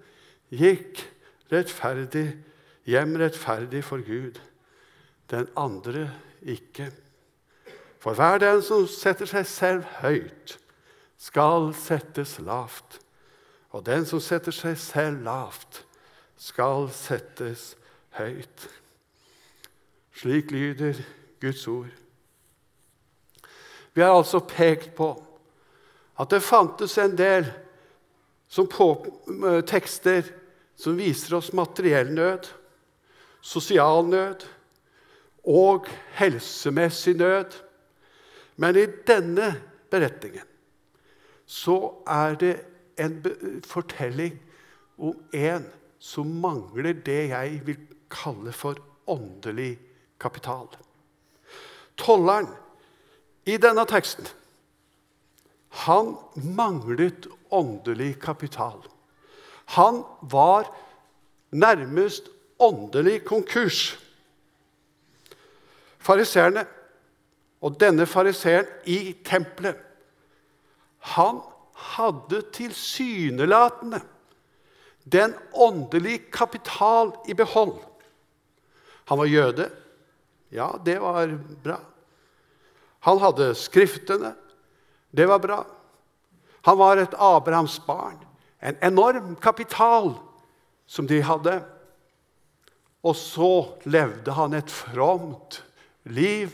gikk 0.54 1.02
rettferdig 1.52 2.30
hjem 2.88 3.18
rettferdig 3.20 3.82
for 3.84 4.00
Gud, 4.06 4.38
den 5.28 5.50
andre 5.58 6.06
ikke. 6.40 6.88
For 8.00 8.16
hver 8.16 8.40
den 8.40 8.62
som 8.64 8.86
setter 8.88 9.28
seg 9.28 9.44
selv 9.50 9.98
høyt, 10.00 10.56
skal 11.18 11.72
settes 11.74 12.38
lavt. 12.38 13.00
Og 13.74 13.84
den 13.86 14.06
som 14.08 14.22
setter 14.22 14.54
seg 14.54 14.78
selv 14.80 15.22
lavt, 15.26 15.82
skal 16.38 16.86
settes 16.94 17.72
høyt. 18.16 18.68
Slik 20.14 20.52
lyder 20.54 20.98
Guds 21.42 21.66
ord. 21.70 21.90
Vi 23.94 24.02
har 24.02 24.14
altså 24.14 24.40
pekt 24.46 24.94
på 24.98 25.10
at 26.18 26.30
det 26.30 26.42
fantes 26.42 26.96
en 26.98 27.16
del 27.18 27.46
som 28.48 28.66
på, 28.70 28.88
eh, 29.28 29.60
tekster 29.66 30.26
som 30.78 30.96
viser 30.98 31.36
oss 31.36 31.52
materiell 31.52 32.10
nød, 32.14 32.46
sosial 33.42 34.06
nød 34.06 34.46
og 35.44 35.86
helsemessig 36.18 37.16
nød. 37.18 37.58
Men 38.56 38.76
i 38.76 38.86
denne 39.06 39.52
beretningen 39.90 40.47
så 41.48 41.78
er 42.06 42.36
det 42.40 42.54
en 43.00 43.18
fortelling 43.64 44.36
om 44.98 45.16
en 45.32 45.64
som 45.98 46.28
mangler 46.42 46.92
det 47.06 47.20
jeg 47.30 47.62
vil 47.66 47.78
kalle 48.12 48.52
for 48.52 48.78
åndelig 49.08 49.78
kapital. 50.20 50.68
Tolleren 51.98 52.50
i 53.48 53.56
denne 53.56 53.86
teksten 53.88 54.28
han 55.84 56.14
manglet 56.34 57.26
åndelig 57.50 58.18
kapital. 58.20 58.80
Han 59.76 60.02
var 60.20 60.68
nærmest 61.50 62.28
åndelig 62.58 63.24
konkurs. 63.24 63.98
Fariseerne 65.98 66.64
og 67.60 67.76
denne 67.80 68.06
fariseeren 68.06 68.66
i 68.86 69.16
tempelet, 69.24 69.76
han 70.98 71.40
hadde 71.72 72.42
tilsynelatende 72.52 74.00
den 75.04 75.34
åndelige 75.52 76.18
kapital 76.18 77.12
i 77.26 77.34
behold. 77.34 77.78
Han 79.04 79.18
var 79.18 79.26
jøde. 79.26 79.70
Ja, 80.48 80.74
det 80.84 80.98
var 80.98 81.38
bra. 81.62 81.78
Han 83.00 83.18
hadde 83.18 83.54
Skriftene. 83.54 84.34
Det 85.10 85.26
var 85.26 85.38
bra. 85.38 85.62
Han 86.62 86.78
var 86.78 86.96
et 86.96 87.14
Abrahams 87.16 87.78
barn. 87.86 88.18
En 88.60 88.76
enorm 88.82 89.36
kapital 89.36 90.12
som 90.86 91.06
de 91.06 91.22
hadde. 91.24 91.62
Og 93.00 93.16
så 93.16 93.78
levde 93.88 94.34
han 94.36 94.58
et 94.58 94.70
fromt 94.70 95.62
liv 96.02 96.52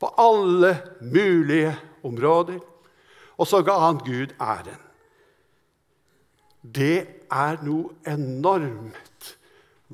på 0.00 0.10
alle 0.20 0.76
mulige 1.00 1.72
områder. 2.02 2.60
Og 3.36 3.48
så 3.50 3.62
ga 3.66 3.78
han 3.86 4.02
Gud 4.04 4.34
æren. 4.40 4.80
Det 6.64 7.06
er 7.28 7.60
noe 7.66 7.92
enormt 8.08 9.34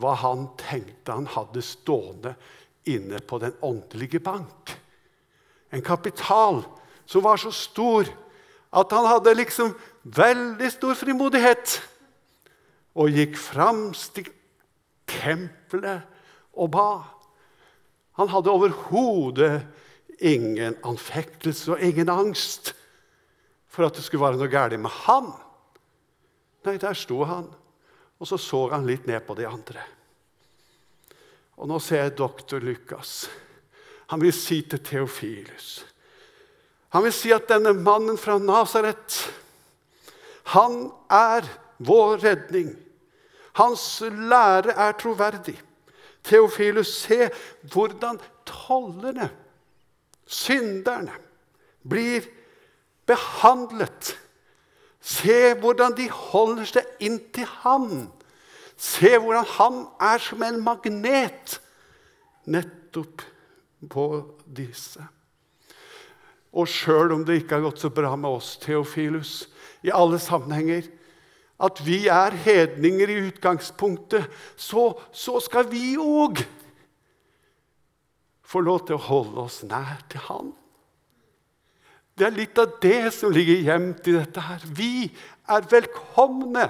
hva 0.00 0.14
han 0.22 0.46
tenkte 0.60 1.16
han 1.16 1.26
hadde 1.28 1.64
stående 1.64 2.34
inne 2.88 3.18
på 3.20 3.40
den 3.42 3.56
åndelige 3.64 4.20
bank. 4.22 4.76
En 5.70 5.82
kapital 5.82 6.62
som 7.06 7.24
var 7.26 7.40
så 7.42 7.50
stor 7.54 8.08
at 8.70 8.92
han 8.94 9.08
hadde 9.10 9.34
liksom 9.34 9.74
veldig 10.02 10.70
stor 10.70 10.94
frimodighet 10.94 11.80
og 12.94 13.14
gikk 13.14 13.36
fram 13.38 13.88
til 14.14 14.30
tempelet 15.10 16.06
og 16.54 16.70
ba. 16.74 16.90
Han 18.18 18.30
hadde 18.30 18.52
overhodet 18.52 19.66
ingen 20.20 20.76
anfektelse 20.86 21.74
og 21.74 21.82
ingen 21.82 22.10
angst 22.12 22.74
for 23.70 23.86
at 23.86 23.96
det 23.96 24.04
skulle 24.04 24.26
være 24.26 24.40
noe 24.40 24.50
galt 24.50 24.76
med 24.80 24.92
han. 25.06 25.30
Nei, 26.66 26.76
der 26.82 26.96
sto 26.98 27.22
han, 27.24 27.46
og 28.20 28.28
så 28.28 28.36
så 28.40 28.66
han 28.74 28.88
litt 28.88 29.06
ned 29.08 29.22
på 29.24 29.36
de 29.38 29.46
andre. 29.48 29.84
Og 31.60 31.70
nå 31.70 31.78
ser 31.82 32.04
jeg 32.04 32.18
doktor 32.18 32.60
Lukas. 32.64 33.30
Han 34.10 34.20
vil 34.20 34.34
si 34.34 34.60
til 34.66 34.82
Theofilus 34.84 35.70
han 36.90 37.06
vil 37.06 37.14
si 37.14 37.30
at 37.34 37.46
denne 37.50 37.72
mannen 37.78 38.18
fra 38.18 38.36
Nasaret, 38.42 39.18
han 40.50 40.88
er 41.06 41.46
vår 41.78 42.16
redning. 42.24 42.72
Hans 43.54 44.00
lære 44.02 44.74
er 44.74 44.96
troverdig. 44.98 45.54
Theofilus, 46.26 46.90
se 47.04 47.28
hvordan 47.70 48.18
tollerne, 48.46 49.30
synderne, 50.26 51.14
blir 51.86 52.26
behandlet. 53.10 54.14
Se 55.00 55.54
hvordan 55.58 55.96
de 55.98 56.08
holder 56.12 56.68
seg 56.68 57.02
inntil 57.02 57.48
han. 57.64 58.08
Se 58.80 59.16
hvordan 59.16 59.48
han 59.56 59.80
er 60.00 60.22
som 60.22 60.44
en 60.44 60.60
magnet 60.64 61.58
nettopp 62.50 63.24
på 63.90 64.06
disse. 64.44 65.02
Og 66.50 66.68
sjøl 66.68 67.14
om 67.14 67.24
det 67.24 67.40
ikke 67.40 67.58
har 67.58 67.68
gått 67.68 67.82
så 67.82 67.90
bra 67.94 68.14
med 68.18 68.40
oss, 68.40 68.56
Theofilus, 68.62 69.44
i 69.86 69.92
alle 69.94 70.18
sammenhenger, 70.20 70.88
at 71.60 71.80
vi 71.84 72.06
er 72.08 72.34
hedninger 72.44 73.12
i 73.12 73.20
utgangspunktet, 73.28 74.26
så, 74.56 74.90
så 75.12 75.38
skal 75.44 75.68
vi 75.70 75.94
òg 76.00 76.40
få 78.50 78.62
lov 78.64 78.86
til 78.88 78.96
å 78.96 79.04
holde 79.10 79.44
oss 79.44 79.60
nær 79.68 80.00
til 80.10 80.24
Han. 80.26 80.50
Det 82.20 82.26
er 82.28 82.36
litt 82.36 82.58
av 82.60 82.74
det 82.84 83.14
som 83.16 83.32
ligger 83.32 83.62
gjemt 83.64 84.08
i 84.10 84.12
dette 84.18 84.42
her. 84.44 84.64
Vi 84.76 85.08
er 85.48 85.68
velkomne 85.72 86.66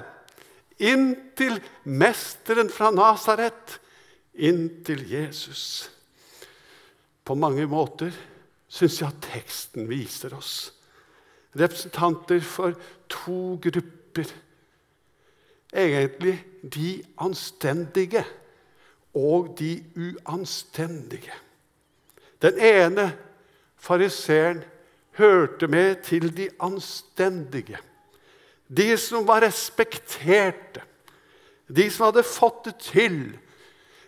inn 0.79 1.09
til 1.35 1.57
Mesteren 1.83 2.71
fra 2.71 2.87
Nasaret, 2.95 3.75
inn 4.31 4.69
til 4.87 5.03
Jesus. 5.11 5.89
På 7.27 7.35
mange 7.35 7.67
måter 7.67 8.15
syns 8.71 9.01
jeg 9.01 9.11
at 9.11 9.25
teksten 9.27 9.91
viser 9.91 10.37
oss 10.37 10.71
representanter 11.59 12.39
for 12.39 12.71
to 13.11 13.59
grupper. 13.59 14.31
Egentlig 15.73 16.37
de 16.63 17.03
anstendige 17.19 18.23
og 19.13 19.51
de 19.59 19.83
uanstendige. 19.95 21.35
Den 22.41 22.57
ene, 22.57 23.11
fariseeren, 23.75 24.63
hørte 25.21 25.67
med 25.69 26.01
til 26.07 26.31
de 26.37 26.49
anstendige. 26.63 27.79
De 28.67 28.97
som 28.97 29.27
var 29.27 29.43
respekterte, 29.43 30.83
de 31.67 31.87
som 31.91 32.09
hadde 32.09 32.27
fått 32.27 32.65
det 32.67 32.75
til. 32.83 33.19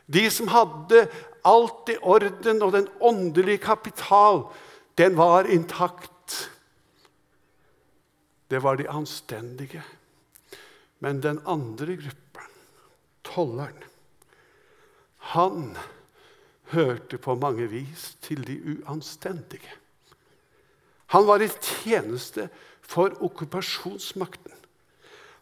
De 0.08 0.25
som 0.32 0.50
hadde 0.51 1.05
alt 1.48 1.91
i 1.91 1.98
orden, 2.01 2.62
og 2.63 2.74
den 2.75 2.88
åndelige 3.00 3.63
kapital, 3.63 4.46
den 5.00 5.17
var 5.17 5.48
intakt. 5.51 6.50
Det 8.51 8.62
var 8.63 8.79
de 8.79 8.89
anstendige. 8.89 9.84
Men 11.00 11.24
den 11.24 11.41
andre 11.46 11.98
gruppen, 12.00 12.51
tolleren, 13.24 13.84
han 15.34 15.77
hørte 16.72 17.17
på 17.17 17.36
mange 17.36 17.67
vis 17.72 18.13
til 18.22 18.43
de 18.48 18.60
uanstendige. 18.75 19.83
Han 21.13 21.27
var 21.29 21.43
i 21.46 21.50
tjeneste 21.62 22.48
for 22.82 23.13
okkupasjonsmakten. 23.24 24.53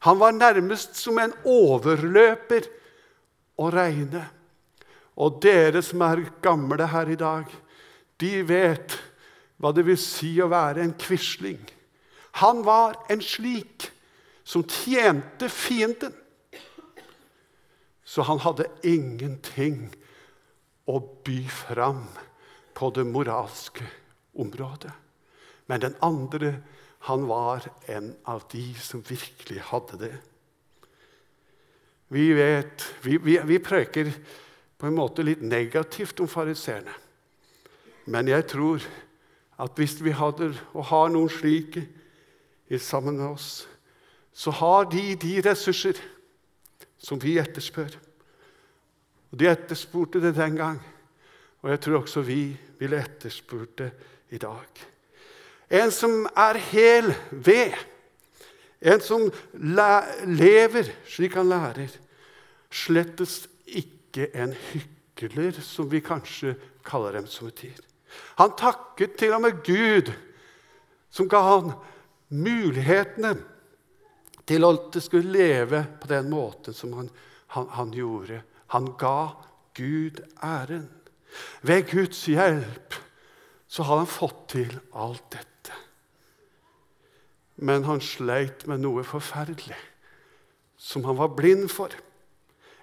Han 0.03 0.19
var 0.19 0.35
nærmest 0.35 0.97
som 0.99 1.19
en 1.21 1.33
overløper 1.47 2.65
å 3.61 3.69
regne. 3.71 4.25
Og 5.15 5.37
dere 5.43 5.83
som 5.85 6.01
er 6.03 6.25
gamle 6.43 6.87
her 6.91 7.11
i 7.13 7.19
dag, 7.19 7.45
de 8.19 8.31
vet 8.47 8.97
hva 9.61 9.71
det 9.71 9.85
vil 9.87 9.99
si 10.01 10.33
å 10.41 10.49
være 10.51 10.83
en 10.83 10.95
quisling. 10.97 11.61
Han 12.41 12.63
var 12.65 12.97
en 13.13 13.21
slik 13.23 13.87
som 14.43 14.65
tjente 14.67 15.47
fienden. 15.49 16.15
Så 18.03 18.25
han 18.27 18.41
hadde 18.43 18.67
ingenting 18.83 19.85
å 20.89 20.99
by 20.99 21.45
fram 21.47 22.03
på 22.75 22.89
det 22.97 23.05
moralske 23.07 23.85
området. 24.35 24.91
Men 25.67 25.83
den 25.83 25.95
andre, 26.01 26.55
han 27.07 27.27
var 27.29 27.67
en 27.89 28.13
av 28.29 28.43
de 28.51 28.65
som 28.79 29.03
virkelig 29.05 29.61
hadde 29.71 29.99
det. 30.01 30.15
Vi 32.11 32.33
vet, 32.35 32.85
vi, 33.01 33.17
vi, 33.17 33.37
vi 33.47 33.59
preker 33.63 34.11
på 34.77 34.89
en 34.89 34.97
måte 34.97 35.23
litt 35.23 35.41
negativt 35.45 36.19
om 36.19 36.29
fariseerne. 36.29 36.93
Men 38.11 38.27
jeg 38.27 38.47
tror 38.51 38.83
at 39.61 39.77
hvis 39.77 39.99
vi 40.01 40.13
hadde 40.17 40.51
og 40.73 40.87
har 40.89 41.11
noen 41.13 41.29
slike 41.31 41.85
sammen 42.81 43.19
med 43.19 43.33
oss, 43.33 43.67
så 44.33 44.51
har 44.51 44.87
de 44.91 45.15
de 45.19 45.35
ressurser 45.45 45.99
som 47.01 47.19
vi 47.21 47.37
etterspør. 47.41 47.97
Og 49.31 49.39
De 49.39 49.47
etterspurte 49.47 50.21
det 50.23 50.35
den 50.35 50.55
gang, 50.55 50.79
og 51.61 51.69
jeg 51.69 51.81
tror 51.83 52.01
også 52.01 52.23
vi 52.25 52.57
ville 52.79 52.99
etterspurt 52.99 53.77
det 53.77 53.91
i 54.31 54.39
dag. 54.41 54.67
En 55.71 55.91
som 55.95 56.25
er 56.35 56.59
hel 56.71 57.13
ved, 57.31 57.77
en 58.81 59.03
som 59.03 59.29
lever 60.25 60.89
slik 61.07 61.37
han 61.37 61.51
lærer, 61.51 61.93
slettes 62.71 63.45
ikke 63.65 64.27
en 64.35 64.55
hykler, 64.71 65.55
som 65.63 65.87
vi 65.91 66.01
kanskje 66.03 66.55
kaller 66.87 67.19
dem 67.19 67.29
som 67.31 67.47
en 67.47 67.55
tid. 67.55 67.79
Han 68.41 68.55
takket 68.59 69.15
til 69.19 69.35
og 69.37 69.45
med 69.45 69.61
Gud, 69.63 70.11
som 71.11 71.29
ga 71.31 71.41
han 71.45 71.73
mulighetene 72.31 73.35
til 74.47 74.65
at 74.67 74.89
det 74.93 75.03
skulle 75.03 75.31
leve 75.31 75.85
på 76.01 76.09
den 76.11 76.29
måten 76.31 76.75
som 76.75 76.93
han, 76.97 77.11
han, 77.55 77.69
han 77.77 77.93
gjorde. 77.95 78.41
Han 78.75 78.91
ga 78.99 79.31
Gud 79.77 80.19
æren. 80.43 80.89
Ved 81.61 81.87
Guds 81.91 82.25
hjelp 82.27 82.97
så 83.67 83.83
har 83.87 84.01
han 84.03 84.09
fått 84.09 84.43
til 84.57 84.73
alt 84.91 85.29
dette. 85.31 85.50
Men 87.61 87.85
han 87.85 88.01
sleit 88.01 88.65
med 88.69 88.81
noe 88.81 89.03
forferdelig 89.05 89.77
som 90.81 91.05
han 91.05 91.19
var 91.19 91.35
blind 91.37 91.67
for. 91.69 91.93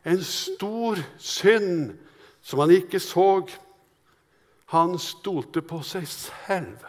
En 0.07 0.23
stor 0.23 1.01
synd 1.19 1.97
som 2.41 2.63
han 2.63 2.73
ikke 2.77 3.01
så. 3.03 3.43
Han 4.71 4.95
stolte 5.03 5.65
på 5.67 5.81
seg 5.83 6.07
selv 6.07 6.87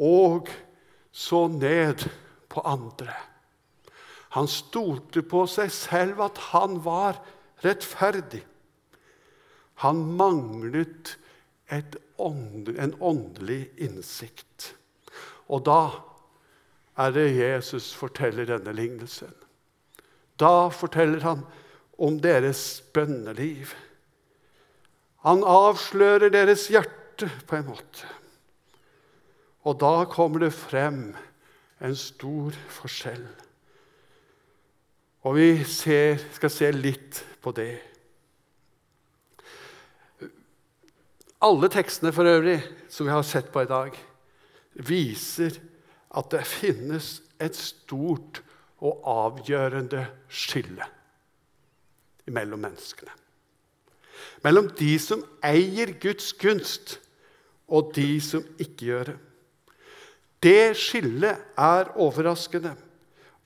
og 0.00 0.48
så 1.14 1.44
ned 1.52 2.06
på 2.50 2.62
andre. 2.66 3.12
Han 4.34 4.48
stolte 4.50 5.22
på 5.22 5.44
seg 5.46 5.70
selv 5.70 6.24
at 6.24 6.40
han 6.50 6.80
var 6.82 7.20
rettferdig. 7.62 8.42
Han 9.84 10.00
manglet 10.18 11.14
ånd, 12.16 12.68
en 12.78 12.94
åndelig 13.00 13.68
innsikt. 13.82 14.74
Og 15.50 15.64
da 15.66 15.78
er 16.96 17.14
det 17.14 17.30
Jesus 17.34 17.92
forteller 17.96 18.46
denne 18.48 18.74
lignelsen. 18.76 19.32
Da 20.38 20.68
forteller 20.74 21.22
han 21.26 21.44
om 21.98 22.18
deres 22.22 22.82
bønneliv. 22.94 23.74
Han 25.24 25.44
avslører 25.46 26.32
deres 26.34 26.68
hjerte 26.72 27.30
på 27.48 27.58
en 27.58 27.70
måte. 27.70 28.10
Og 29.64 29.78
da 29.80 30.04
kommer 30.10 30.44
det 30.44 30.52
frem 30.54 31.14
en 31.80 31.96
stor 31.96 32.54
forskjell. 32.70 33.24
Og 35.24 35.38
vi 35.38 35.48
ser, 35.64 36.20
skal 36.36 36.52
se 36.52 36.68
litt 36.76 37.22
på 37.40 37.54
det. 37.56 37.78
Alle 41.44 41.68
tekstene 41.72 42.12
for 42.12 42.28
øvrig 42.28 42.58
som 42.92 43.08
vi 43.08 43.12
har 43.12 43.24
sett 43.24 43.48
på 43.52 43.64
i 43.64 43.70
dag, 43.70 43.96
viser 44.74 45.56
at 46.14 46.30
det 46.30 46.44
finnes 46.46 47.18
et 47.42 47.56
stort 47.58 48.40
og 48.84 49.02
avgjørende 49.08 50.04
skille 50.28 50.86
mellom 52.30 52.62
menneskene. 52.64 53.12
Mellom 54.44 54.68
de 54.78 54.94
som 55.02 55.24
eier 55.44 55.94
Guds 56.00 56.32
gunst, 56.38 56.98
og 57.68 57.94
de 57.96 58.20
som 58.20 58.44
ikke 58.60 58.90
gjør 58.90 59.08
det. 59.08 59.18
Det 60.44 60.76
skillet 60.76 61.40
er 61.56 61.92
overraskende, 61.96 62.74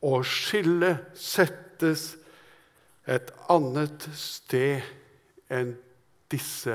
og 0.02 0.26
skillet 0.26 1.06
settes 1.18 2.16
et 3.08 3.30
annet 3.50 4.08
sted 4.18 4.82
enn 5.54 5.72
disse 6.30 6.74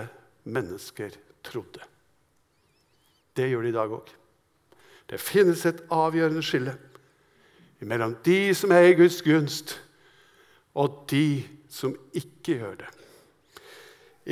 mennesker 0.49 1.13
trodde. 1.45 1.84
Det 3.36 3.49
gjør 3.51 3.67
de 3.67 3.73
i 3.73 3.75
dag 3.75 3.95
òg. 3.99 4.12
Det 5.13 5.19
finnes 5.21 5.62
et 5.69 5.84
avgjørende 5.93 6.41
skille 6.41 6.73
mellom 7.84 8.15
de 8.26 8.54
som 8.56 8.71
er 8.73 8.88
i 8.88 8.95
Guds 8.97 9.19
gunst, 9.21 9.76
og 10.73 11.04
de 11.12 11.43
som 11.69 11.91
ikke 12.15 12.56
gjør 12.56 12.78
det. 12.80 12.88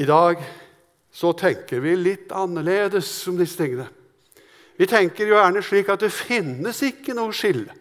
I 0.02 0.08
dag 0.08 0.40
så 1.12 1.34
tenker 1.38 1.84
vi 1.84 1.98
litt 2.00 2.32
annerledes 2.34 3.10
om 3.30 3.38
disse 3.38 3.60
tingene. 3.60 3.86
Vi 4.80 4.88
tenker 4.90 5.28
jo 5.28 5.36
gjerne 5.36 5.62
slik 5.68 5.92
at 5.92 6.02
det 6.02 6.14
finnes 6.16 6.80
ikke 6.88 7.14
noe 7.14 7.36
skille. 7.36 7.76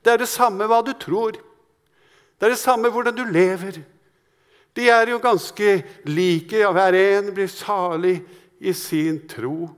Det 0.00 0.14
er 0.14 0.22
det 0.22 0.30
samme 0.30 0.68
hva 0.70 0.78
du 0.86 0.94
tror. 0.96 1.36
Det 1.36 2.46
er 2.46 2.54
det 2.54 2.62
samme 2.62 2.88
hvordan 2.94 3.18
du 3.18 3.26
lever. 3.28 3.82
De 4.78 4.88
er 4.88 5.10
jo 5.10 5.18
ganske 5.20 5.82
like. 6.06 6.62
og 6.68 6.72
hver 6.72 6.96
en 7.02 7.34
blir 7.34 7.50
salig 7.52 8.22
i 8.60 8.72
sin 8.72 9.26
tro. 9.28 9.68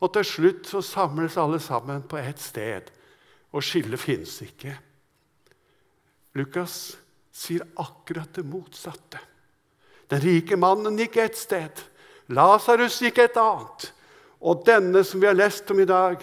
Og 0.00 0.12
til 0.12 0.26
slutt 0.28 0.68
så 0.68 0.82
samles 0.84 1.38
alle 1.40 1.60
sammen 1.62 2.02
på 2.08 2.18
ett 2.20 2.40
sted, 2.42 2.90
og 3.52 3.64
skillet 3.64 4.00
finnes 4.00 4.34
ikke. 4.44 4.74
Lukas 6.36 6.96
sier 7.32 7.64
akkurat 7.80 8.32
det 8.36 8.44
motsatte. 8.44 9.20
Den 10.10 10.22
rike 10.22 10.58
mannen 10.60 10.98
gikk 11.00 11.16
ett 11.22 11.38
sted. 11.38 11.82
Lasarus 12.28 13.00
gikk 13.02 13.22
et 13.24 13.38
annet. 13.40 13.90
Og 14.44 14.64
denne 14.66 15.02
som 15.04 15.22
vi 15.22 15.28
har 15.30 15.36
lest 15.36 15.70
om 15.72 15.80
i 15.80 15.88
dag, 15.88 16.20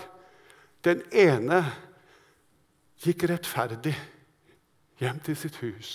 den 0.85 1.01
ene 1.09 1.63
gikk 3.03 3.25
rettferdig 3.31 3.95
hjem 5.01 5.19
til 5.25 5.37
sitt 5.39 5.57
hus. 5.63 5.93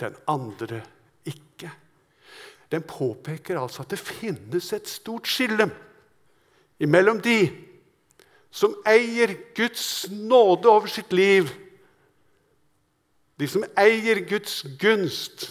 Den 0.00 0.16
andre 0.30 0.82
ikke. 1.26 1.70
Den 2.70 2.84
påpeker 2.86 3.58
altså 3.58 3.82
at 3.82 3.94
det 3.94 4.02
finnes 4.02 4.72
et 4.76 4.88
stort 4.88 5.28
skille 5.28 5.66
imellom 6.80 7.20
de 7.22 7.50
som 8.50 8.74
eier 8.88 9.36
Guds 9.54 10.08
nåde 10.10 10.68
over 10.68 10.90
sitt 10.90 11.12
liv, 11.12 11.50
de 13.38 13.48
som 13.48 13.64
eier 13.78 14.20
Guds 14.28 14.62
gunst, 14.80 15.46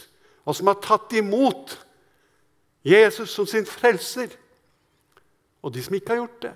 og 0.45 0.57
som 0.57 0.69
har 0.69 0.81
tatt 0.83 1.13
imot 1.17 1.77
Jesus 2.85 3.31
som 3.33 3.47
sin 3.47 3.67
frelser, 3.67 4.33
og 5.63 5.73
de 5.75 5.83
som 5.83 5.95
ikke 5.95 6.13
har 6.13 6.21
gjort 6.23 6.41
det. 6.47 6.55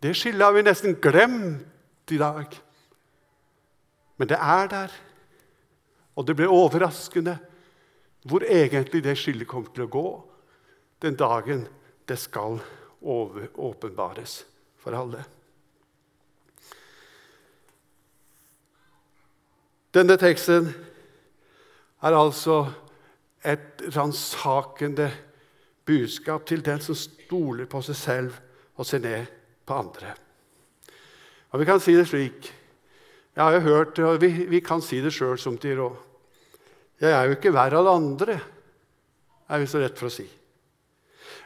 Det 0.00 0.16
skillet 0.16 0.44
har 0.44 0.54
vi 0.56 0.64
nesten 0.64 0.96
glemt 1.02 2.12
i 2.12 2.18
dag. 2.20 2.54
Men 4.16 4.28
det 4.28 4.38
er 4.40 4.68
der, 4.68 4.94
og 6.16 6.26
det 6.26 6.36
blir 6.36 6.52
overraskende 6.52 7.38
hvor 8.28 8.44
egentlig 8.44 9.04
det 9.04 9.16
skillet 9.16 9.48
kommer 9.48 9.72
til 9.72 9.86
å 9.86 9.92
gå 9.92 10.08
den 11.00 11.16
dagen 11.16 11.64
det 12.08 12.18
skal 12.20 12.58
åpenbares 13.00 14.44
for 14.80 14.96
alle. 14.96 15.24
Denne 19.90 20.14
teksten 20.20 20.68
er 22.00 22.14
altså 22.14 22.62
et 23.42 23.82
ransakende 23.96 25.08
budskap 25.88 26.44
til 26.46 26.62
den 26.64 26.80
som 26.84 26.94
stoler 26.94 27.66
på 27.70 27.80
seg 27.82 27.98
selv 27.98 28.36
og 28.76 28.86
ser 28.86 29.02
ned 29.02 29.26
på 29.66 29.74
andre. 29.74 30.14
Og 31.50 31.60
Vi 31.60 31.66
kan 31.66 31.80
si 31.80 31.96
det 31.96 32.06
slik 32.08 32.52
Jeg 33.34 33.44
har 33.44 33.52
jo 33.52 33.60
hørt 33.60 33.98
og 33.98 34.20
vi, 34.20 34.28
vi 34.46 34.60
kan 34.60 34.82
si 34.82 35.00
det 35.00 35.12
sjøl 35.14 35.38
som 35.38 35.58
til 35.58 35.78
råd. 35.78 35.96
Jeg 37.00 37.10
er 37.10 37.24
jo 37.24 37.36
ikke 37.36 37.54
verre 37.54 37.78
enn 37.80 37.88
andre, 37.88 38.40
er 39.48 39.58
vi 39.58 39.66
så 39.66 39.80
rett 39.80 39.96
for 39.96 40.10
å 40.10 40.12
si. 40.12 40.26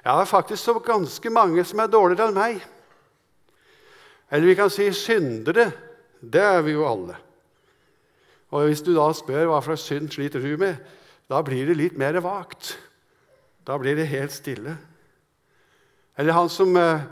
Jeg 0.04 0.12
har 0.12 0.28
faktisk 0.28 0.62
så 0.62 0.78
ganske 0.84 1.30
mange 1.32 1.64
som 1.64 1.80
er 1.80 1.88
dårligere 1.88 2.28
enn 2.28 2.36
meg. 2.36 2.64
Eller 4.30 4.50
vi 4.50 4.56
kan 4.58 4.72
si 4.72 4.90
syndere. 4.92 5.70
Det 6.20 6.42
er 6.42 6.60
vi 6.64 6.74
jo 6.76 6.84
alle. 6.88 7.16
Og 8.52 8.68
Hvis 8.68 8.84
du 8.84 8.92
da 8.94 9.08
spør 9.16 9.48
hva 9.48 9.62
slags 9.64 9.86
synd 9.88 10.12
sliter 10.12 10.44
du 10.44 10.56
med, 10.60 10.76
da 11.28 11.40
blir 11.42 11.66
det 11.66 11.78
litt 11.78 11.96
mer 11.98 12.20
vagt. 12.22 12.76
Da 13.64 13.78
blir 13.80 13.96
det 13.96 14.10
helt 14.12 14.32
stille. 14.32 14.76
Eller 16.18 16.36
han 16.36 16.48
som 16.52 16.76
eh, 16.76 17.06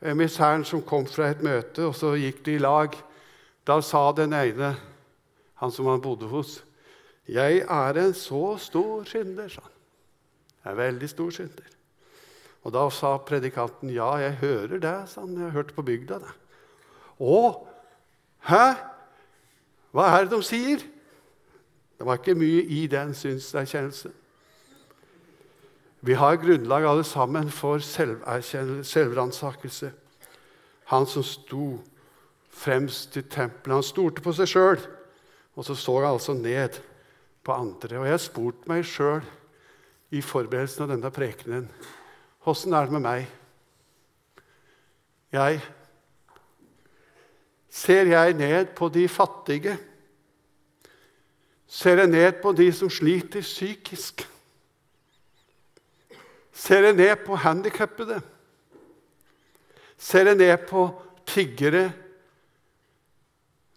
emissæren 0.00 0.64
som 0.64 0.84
kom 0.86 1.06
fra 1.10 1.32
et 1.32 1.42
møte, 1.44 1.82
og 1.84 1.96
så 1.98 2.14
gikk 2.16 2.44
de 2.46 2.56
i 2.56 2.62
lag. 2.62 2.94
Da 3.66 3.80
sa 3.82 4.12
den 4.16 4.32
ene, 4.32 4.76
han 5.60 5.72
som 5.74 5.90
han 5.90 6.00
bodde 6.00 6.30
hos, 6.30 6.62
'Jeg 7.26 7.66
er 7.68 7.98
en 7.98 8.14
så 8.14 8.56
stor 8.56 9.02
synder', 9.04 9.48
sa 9.48 9.60
han. 9.60 9.72
Jeg 10.64 10.72
er 10.72 10.76
veldig 10.76 11.08
stor 11.08 11.30
synder. 11.30 11.75
Og 12.66 12.72
Da 12.72 12.90
sa 12.90 13.16
predikanten, 13.16 13.90
'Ja, 13.90 14.16
jeg 14.16 14.32
hører 14.32 14.78
det', 14.78 15.08
sa 15.08 15.20
han. 15.20 15.34
'Jeg 15.34 15.42
har 15.42 15.50
hørt 15.50 15.74
på 15.74 15.82
bygda', 15.82 16.18
det. 16.18 16.32
'Å, 17.20 17.66
hæ? 18.38 18.74
Hva 19.92 20.02
er 20.02 20.24
det 20.24 20.30
de 20.30 20.42
sier?' 20.42 20.82
Det 21.98 22.06
var 22.06 22.14
ikke 22.18 22.34
mye 22.34 22.62
i 22.62 22.86
den 22.86 23.14
synserkjennelsen. 23.14 24.12
Vi 26.02 26.12
har 26.12 26.36
grunnlag 26.36 26.84
alle 26.84 27.04
sammen 27.04 27.50
for 27.50 27.78
selvransakelse. 28.82 29.92
Han 30.84 31.06
som 31.06 31.22
sto 31.22 31.80
fremst 32.50 33.16
i 33.16 33.22
tempelet, 33.22 33.74
han 33.74 33.82
stolte 33.82 34.22
på 34.22 34.32
seg 34.32 34.46
sjøl, 34.48 34.78
og 35.56 35.64
så 35.64 35.74
så 35.74 36.00
han 36.00 36.12
altså 36.12 36.32
ned 36.34 36.68
på 37.44 37.52
andre. 37.52 37.98
Og 37.98 38.04
jeg 38.04 38.12
har 38.12 38.18
spurt 38.18 38.68
meg 38.68 38.84
sjøl 38.84 39.22
i 40.10 40.20
forberedelsen 40.20 40.82
av 40.82 40.88
denne 40.88 41.10
prekenen 41.10 41.68
åssen 42.46 42.74
er 42.74 42.86
det 42.86 42.96
med 42.96 43.04
meg? 43.04 43.26
Jeg 45.34 45.60
Ser 47.76 48.08
jeg 48.08 48.32
ned 48.32 48.70
på 48.72 48.88
de 48.88 49.02
fattige? 49.08 49.74
Ser 51.68 52.00
jeg 52.00 52.08
ned 52.08 52.38
på 52.40 52.54
de 52.56 52.70
som 52.72 52.88
sliter 52.88 53.44
psykisk? 53.44 54.24
Ser 56.56 56.88
jeg 56.88 56.96
ned 56.96 57.16
på 57.26 57.36
handikappede? 57.36 58.22
Ser 59.98 60.30
jeg 60.30 60.40
ned 60.40 60.56
på 60.70 60.88
tiggere, 61.28 61.90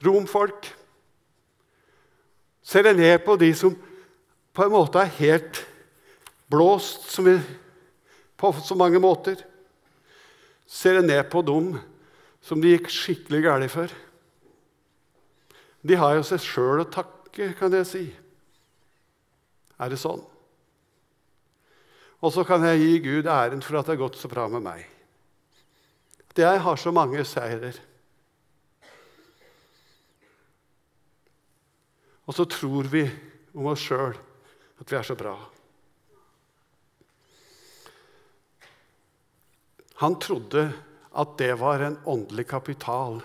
romfolk? 0.05 0.79
ser 2.69 2.85
jeg 2.85 2.99
ned 2.99 3.19
på 3.25 3.35
de 3.39 3.49
som 3.57 3.73
på 4.53 4.65
en 4.65 4.73
måte 4.73 5.01
er 5.01 5.17
helt 5.17 5.61
blåst 6.51 7.07
som 7.09 7.25
vi, 7.25 7.37
på 8.39 8.51
så 8.63 8.77
mange 8.79 9.01
måter. 9.03 9.41
Ser 10.69 10.99
jeg 10.99 11.09
ned 11.09 11.23
på 11.31 11.41
dem 11.43 11.73
som 12.45 12.61
det 12.61 12.77
gikk 12.77 12.91
skikkelig 12.93 13.41
galt 13.45 13.73
for. 13.73 13.93
De 15.83 15.95
har 15.99 16.17
jo 16.17 16.25
seg 16.27 16.43
sjøl 16.43 16.83
å 16.83 16.91
takke, 16.91 17.53
kan 17.59 17.73
jeg 17.75 17.87
si. 17.87 18.05
Er 19.79 19.91
det 19.91 19.99
sånn? 19.99 20.21
Og 22.19 22.33
så 22.35 22.43
kan 22.43 22.63
jeg 22.67 22.81
gi 22.81 22.95
Gud 23.05 23.29
æren 23.31 23.63
for 23.63 23.79
at 23.79 23.87
det 23.87 23.95
har 23.95 24.03
gått 24.03 24.19
så 24.19 24.31
bra 24.31 24.47
med 24.51 24.63
meg. 24.65 24.83
At 26.29 26.41
jeg 26.43 26.63
har 26.65 26.79
så 26.79 26.91
mange 26.95 27.23
seirer. 27.27 27.79
Og 32.27 32.35
så 32.35 32.45
tror 32.45 32.91
vi 32.91 33.07
om 33.55 33.71
oss 33.71 33.87
sjøl 33.87 34.13
at 34.79 34.91
vi 34.91 34.99
er 34.99 35.07
så 35.07 35.15
bra. 35.17 35.33
Han 39.99 40.15
trodde 40.19 40.69
at 41.19 41.37
det 41.37 41.53
var 41.59 41.83
en 41.83 41.97
åndelig 42.07 42.47
kapital 42.47 43.19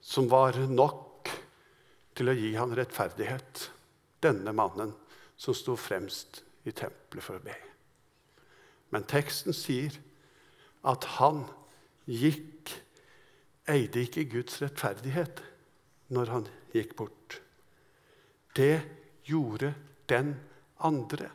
som 0.00 0.30
var 0.32 0.56
nok 0.70 1.28
til 2.16 2.30
å 2.32 2.36
gi 2.36 2.54
han 2.56 2.72
rettferdighet, 2.76 3.66
denne 4.24 4.54
mannen 4.56 4.94
som 5.36 5.56
sto 5.56 5.76
fremst 5.76 6.40
i 6.64 6.72
tempelet 6.72 7.24
for 7.24 7.36
å 7.36 7.44
be. 7.44 7.56
Men 8.90 9.04
teksten 9.08 9.56
sier 9.56 9.96
at 10.88 11.04
han 11.18 11.44
gikk 12.08 12.78
Eide 13.70 14.02
ikke 14.02 14.24
Guds 14.26 14.56
rettferdighet 14.62 15.42
når 16.10 16.30
han 16.32 16.46
gikk 16.74 16.96
bort. 16.98 17.36
Det 18.56 18.80
gjorde 19.28 19.74
den 20.10 20.32
andre, 20.82 21.28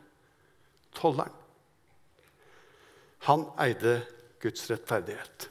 tolleren. 0.98 1.32
Han 3.24 3.46
eide 3.62 3.94
Guds 4.46 4.70
rettferdighet. 4.70 5.50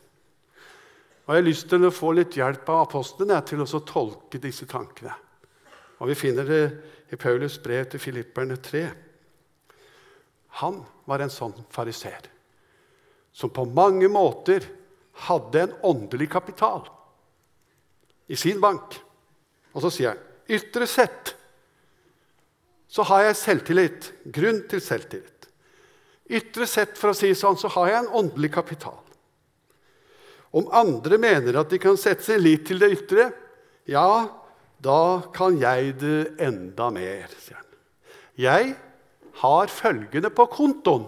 Og 1.25 1.34
Jeg 1.34 1.41
har 1.41 1.47
lyst 1.47 1.69
til 1.71 1.86
å 1.88 1.93
få 1.93 2.12
litt 2.15 2.38
hjelp 2.38 2.67
av 2.69 2.86
apostlene 2.86 3.38
til 3.47 3.63
å 3.63 3.81
tolke 3.86 4.41
disse 4.41 4.67
tankene. 4.69 5.13
Og 5.99 6.12
Vi 6.12 6.17
finner 6.17 6.45
det 6.47 6.63
i 7.13 7.19
Paulus 7.19 7.58
brev 7.62 7.89
til 7.89 8.01
filipperne 8.01 8.58
3. 8.58 8.86
Han 10.62 10.84
var 11.05 11.21
en 11.21 11.34
sånn 11.34 11.55
fariser 11.73 12.29
som 13.36 13.51
på 13.51 13.65
mange 13.67 14.08
måter 14.08 14.63
hadde 15.27 15.65
en 15.65 15.73
åndelig 15.84 16.29
kapital 16.31 16.86
i 18.31 18.38
sin 18.39 18.62
bank. 18.63 18.95
Og 19.75 19.84
så 19.84 19.91
sier 19.91 20.13
han 20.13 20.23
ytre 20.55 20.88
sett 20.88 21.34
så 22.88 23.03
har 23.10 23.25
jeg 23.25 23.39
selvtillit. 23.41 24.12
Grunn 24.31 24.62
til 24.71 24.79
selvtillit. 24.79 25.34
Ytre 26.25 26.65
sett, 26.69 26.95
for 26.97 27.13
å 27.13 27.17
si 27.17 27.29
sånn, 27.38 27.57
så 27.59 27.69
har 27.75 27.91
jeg 27.91 28.03
en 28.03 28.13
åndelig 28.21 28.51
kapital. 28.55 28.97
Om 30.55 30.71
andre 30.73 31.19
mener 31.21 31.59
at 31.59 31.69
de 31.69 31.79
kan 31.81 31.97
sette 31.99 32.25
sin 32.25 32.41
lit 32.41 32.63
til 32.69 32.79
det 32.81 32.93
ytre, 32.95 33.27
ja, 33.91 34.25
da 34.81 35.01
kan 35.35 35.59
jeg 35.59 35.95
det 36.01 36.19
enda 36.41 36.89
mer, 36.93 37.29
sier 37.38 37.59
han. 37.59 37.69
Jeg 38.39 38.73
har 39.41 39.71
følgende 39.71 40.31
på 40.33 40.47
kontoen, 40.51 41.05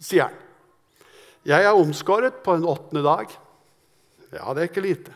sier 0.00 0.28
han. 0.28 0.38
Jeg 1.48 1.64
er 1.64 1.76
omskåret 1.76 2.40
på 2.44 2.56
en 2.56 2.66
åttende 2.68 3.04
dag. 3.04 3.30
Ja, 4.34 4.52
det 4.54 4.62
er 4.62 4.70
ikke 4.70 4.84
lite. 4.84 5.14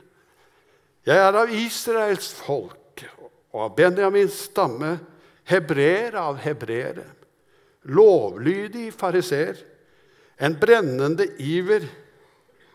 Jeg 1.06 1.18
er 1.18 1.34
av 1.36 1.50
Israels 1.50 2.30
folk 2.38 3.02
og 3.52 3.64
av 3.66 3.74
Benjamins 3.76 4.36
stamme, 4.48 4.94
hebreer 5.50 6.14
av 6.16 6.38
hebreere, 6.40 7.04
lovlydig 7.90 8.90
fariseer, 8.94 9.58
en 10.42 10.56
brennende 10.58 11.26
iver, 11.42 11.86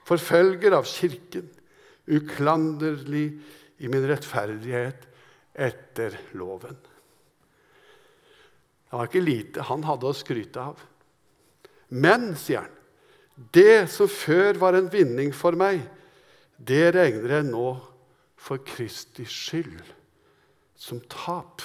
forfølger 0.08 0.76
av 0.78 0.88
kirken, 0.88 1.48
uklanderlig 2.08 3.26
i 3.84 3.89
min 3.91 4.06
rettferdighet 4.08 5.04
etter 5.58 6.15
loven. 6.39 6.78
Det 8.88 8.96
var 8.96 9.10
ikke 9.10 9.26
lite 9.26 9.65
han 9.67 9.84
hadde 9.84 10.08
å 10.08 10.15
skryte 10.15 10.63
av. 10.63 10.80
Men, 11.91 12.32
sier 12.39 12.63
han, 12.63 12.74
det 13.54 13.89
som 13.91 14.10
før 14.10 14.58
var 14.62 14.78
en 14.78 14.88
vinning 14.89 15.34
for 15.36 15.58
meg, 15.60 15.84
det 16.58 16.96
regner 16.96 17.38
jeg 17.38 17.50
nå 17.52 17.67
for 18.39 18.63
Kristi 18.65 19.28
skyld 19.28 19.84
som 20.78 21.02
tap. 21.12 21.62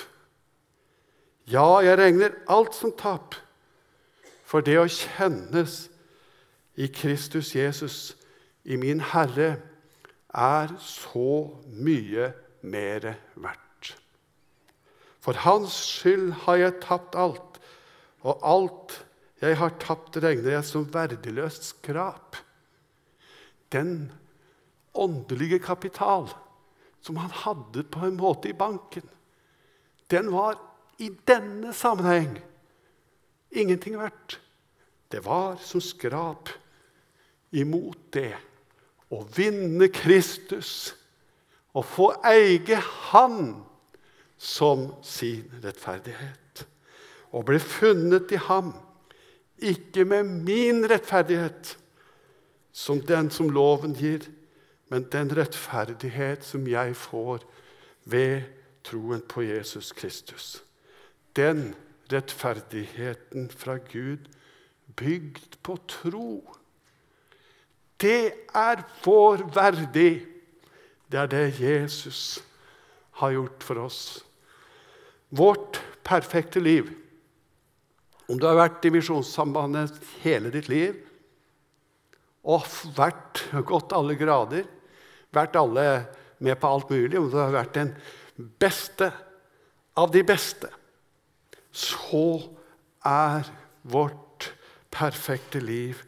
Ja, 1.50 1.80
jeg 1.82 1.98
regner 1.98 2.36
alt 2.50 2.74
som 2.76 2.92
tap, 2.94 3.34
for 4.46 4.62
det 4.62 4.76
å 4.78 4.86
kjennes 4.86 5.88
i 6.78 6.86
Kristus 6.92 7.54
Jesus, 7.56 8.14
i 8.62 8.78
min 8.78 9.02
Herre, 9.12 9.56
er 10.32 10.70
så 10.80 11.50
mye 11.66 12.30
mer 12.62 13.08
verdt. 13.34 13.92
For 15.22 15.38
Hans 15.44 15.74
skyld 15.74 16.30
har 16.46 16.60
jeg 16.60 16.80
tapt 16.82 17.18
alt, 17.18 17.58
og 18.22 18.46
alt 18.46 18.96
jeg 19.42 19.58
har 19.58 19.74
tapt, 19.82 20.20
regner 20.22 20.56
jeg 20.56 20.66
som 20.66 20.86
verdiløst 20.94 21.72
skrap. 21.72 22.38
Den 23.74 24.12
åndelige 24.94 25.58
kapital 25.62 26.28
som 27.02 27.18
han 27.18 27.32
hadde 27.42 27.82
på 27.90 28.06
en 28.06 28.18
måte 28.20 28.52
i 28.52 28.54
banken, 28.54 29.08
den 30.10 30.30
var 30.30 30.60
i 30.98 31.10
denne 31.28 31.72
sammenheng 31.72 32.38
ingenting 33.50 33.98
verdt. 33.98 34.40
Det 35.12 35.24
var 35.24 35.56
som 35.60 35.80
skrap 35.80 36.48
imot 37.52 37.98
det 38.12 38.34
å 39.12 39.20
vinne 39.36 39.88
Kristus 39.92 40.94
og 41.76 41.84
få 41.88 42.08
eie 42.28 42.80
Han 43.12 43.64
som 44.42 44.88
sin 45.04 45.52
rettferdighet. 45.62 46.64
Og 47.32 47.46
bli 47.48 47.60
funnet 47.62 48.32
i 48.32 48.40
ham, 48.48 48.72
ikke 49.62 50.04
med 50.04 50.28
min 50.44 50.82
rettferdighet, 50.90 51.76
som 52.72 53.00
den 53.00 53.30
som 53.30 53.52
loven 53.52 53.94
gir, 53.94 54.24
men 54.90 55.06
den 55.12 55.30
rettferdighet 55.36 56.44
som 56.44 56.66
jeg 56.68 56.96
får 56.96 57.44
ved 58.04 58.42
troen 58.84 59.22
på 59.28 59.44
Jesus 59.46 59.92
Kristus. 59.92 60.62
Den 61.36 61.72
rettferdigheten 62.12 63.48
fra 63.48 63.78
Gud 63.92 64.28
bygd 64.96 65.56
på 65.64 65.76
tro. 65.88 66.42
Det 68.00 68.48
er 68.54 68.82
vår 69.04 69.46
verdig. 69.54 70.26
Det 71.08 71.20
er 71.20 71.30
det 71.30 71.60
Jesus 71.60 72.42
har 73.20 73.34
gjort 73.36 73.64
for 73.64 73.84
oss. 73.84 74.02
Vårt 75.30 75.80
perfekte 76.04 76.60
liv. 76.60 76.90
Om 78.28 78.38
du 78.40 78.46
har 78.48 78.58
vært 78.58 78.84
i 78.88 78.92
Misjonssambandet 78.92 79.98
hele 80.22 80.52
ditt 80.52 80.68
liv 80.72 80.98
og 82.42 82.66
vært, 82.96 83.44
gått 83.68 83.92
alle 83.94 84.16
grader, 84.18 84.64
vært 85.30 85.56
alle 85.60 85.84
med 86.42 86.58
på 86.58 86.70
alt 86.74 86.90
mulig, 86.90 87.18
om 87.20 87.28
du 87.30 87.36
har 87.38 87.52
vært 87.54 87.76
den 87.76 87.92
beste 88.58 89.12
av 89.94 90.10
de 90.10 90.24
beste, 90.26 90.70
så 91.72 92.40
er 93.04 93.48
vårt 93.82 94.52
perfekte 94.92 95.60
liv 95.60 96.02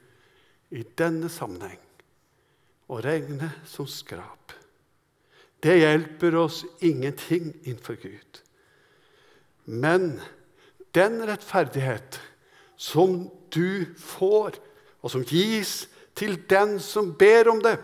i 0.74 0.84
denne 0.98 1.30
sammenheng 1.32 1.80
å 2.92 3.00
regne 3.02 3.48
som 3.68 3.88
skrap. 3.88 4.52
Det 5.64 5.78
hjelper 5.80 6.36
oss 6.36 6.62
ingenting 6.84 7.54
innenfor 7.64 7.96
Gud. 8.02 8.40
Men 9.64 10.18
den 10.92 11.22
rettferdighet 11.24 12.20
som 12.76 13.30
du 13.54 13.86
får, 13.96 14.58
og 15.00 15.12
som 15.12 15.24
gis 15.24 15.86
til 16.16 16.36
den 16.50 16.76
som 16.84 17.14
ber 17.16 17.48
om 17.48 17.62
det, 17.64 17.78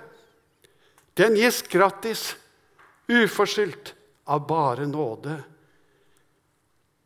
den 1.16 1.38
gis 1.40 1.62
gratis, 1.66 2.35
uforskyldt, 3.11 3.95
av 4.31 4.45
bare 4.47 4.85
nåde. 4.87 5.40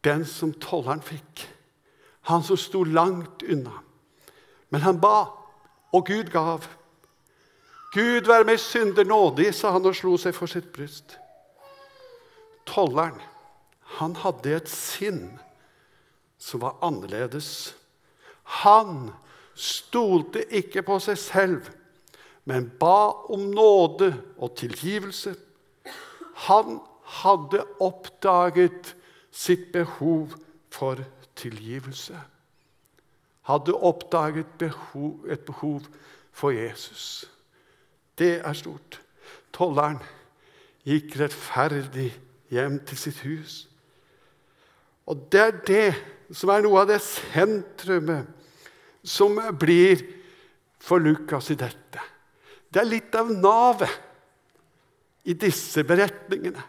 Den 0.05 0.25
som 0.29 0.53
tolleren 0.61 1.03
fikk, 1.03 1.47
han 2.29 2.43
som 2.45 2.57
sto 2.61 2.85
langt 2.85 3.43
unna. 3.43 3.81
Men 4.69 4.81
han 4.81 5.01
ba, 5.01 5.29
og 5.93 6.07
Gud 6.07 6.31
gav. 6.33 6.67
Gud 7.95 8.27
være 8.27 8.45
meg 8.49 8.61
synder 8.61 9.07
nådig, 9.07 9.53
sa 9.55 9.71
han 9.77 9.87
og 9.87 9.97
slo 9.97 10.17
seg 10.21 10.35
for 10.37 10.51
sitt 10.51 10.73
bryst. 10.75 11.17
Tolleren, 12.67 13.21
han 14.01 14.17
hadde 14.19 14.57
et 14.57 14.71
sinn 14.73 15.29
som 16.41 16.65
var 16.65 16.81
annerledes. 16.85 17.75
Han 18.65 19.13
stolte 19.55 20.43
ikke 20.51 20.83
på 20.83 20.99
seg 21.01 21.21
selv, 21.21 21.71
men 22.45 22.67
ba 22.81 23.15
om 23.33 23.47
nåde 23.55 24.11
og 24.37 24.57
tilgivelse. 24.59 25.37
Han 26.49 26.81
hadde 27.23 27.63
oppdaget 27.81 28.95
sitt 29.35 29.73
behov 29.73 30.37
for 30.71 31.03
tilgivelse. 31.37 32.19
Hadde 33.45 33.75
oppdaget 33.75 34.47
behov, 34.59 35.27
et 35.29 35.41
behov 35.41 35.83
for 36.33 36.51
Jesus. 36.51 37.31
Det 38.19 38.39
er 38.47 38.53
stort. 38.53 39.01
Tolleren 39.53 39.99
gikk 40.87 41.19
rettferdig 41.21 42.13
hjem 42.55 42.79
til 42.87 42.99
sitt 42.99 43.21
hus. 43.27 43.65
Og 45.07 45.27
det 45.33 45.41
er 45.41 45.61
det 45.67 46.35
som 46.35 46.51
er 46.55 46.65
noe 46.65 46.81
av 46.85 46.89
det 46.89 47.01
sentrumet 47.05 48.31
som 49.05 49.37
blir 49.61 50.01
for 50.81 51.03
Lukas 51.03 51.51
i 51.53 51.59
dette. 51.61 52.01
Det 52.73 52.81
er 52.81 52.89
litt 52.89 53.15
av 53.19 53.29
navet 53.31 54.01
i 55.29 55.37
disse 55.39 55.85
beretningene. 55.87 56.63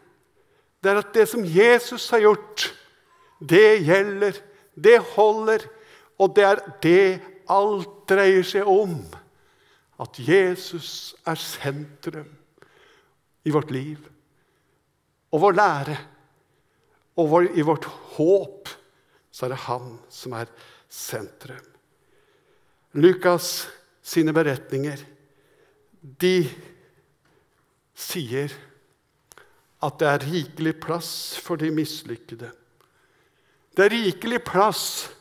Det 0.85 0.91
er 0.91 1.01
at 1.01 1.13
det 1.17 1.25
som 1.25 1.41
Jesus 1.41 2.03
har 2.13 2.21
gjort, 2.21 2.67
det 3.41 3.81
gjelder, 3.87 4.37
det 4.77 4.99
holder, 5.15 5.63
og 6.21 6.35
det 6.37 6.43
er 6.45 6.61
det 6.83 7.05
alt 7.49 8.03
dreier 8.09 8.45
seg 8.45 8.69
om 8.69 8.99
at 10.03 10.19
Jesus 10.21 11.15
er 11.25 11.39
sentrum 11.41 12.29
i 13.45 13.53
vårt 13.53 13.73
liv 13.73 13.97
og 15.33 15.41
vår 15.41 15.57
lære. 15.57 15.97
Og 17.15 17.29
vår, 17.31 17.47
i 17.55 17.63
vårt 17.63 17.87
håp 18.17 18.69
så 19.31 19.47
er 19.47 19.55
det 19.55 19.63
han 19.65 19.95
som 20.11 20.35
er 20.37 20.51
sentrum. 20.91 21.65
Lukas 22.95 23.65
sine 24.05 24.35
beretninger 24.35 25.01
de 26.21 26.37
sier 27.95 28.53
at 29.85 29.99
det 30.01 30.07
er 30.09 30.25
rikelig 30.25 30.75
plass 30.81 31.37
for 31.41 31.59
de 31.61 31.71
mislykkede. 31.71 32.49
Det 33.75 33.85
er 33.85 33.93
rikelig 33.93 34.41
plass 34.47 35.11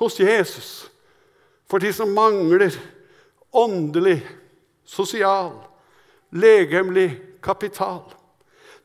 hos 0.00 0.20
Jesus 0.20 0.90
for 1.66 1.82
de 1.82 1.92
som 1.92 2.12
mangler 2.14 2.74
åndelig, 3.52 4.20
sosial, 4.84 5.52
legemlig 6.30 7.16
kapital. 7.42 8.04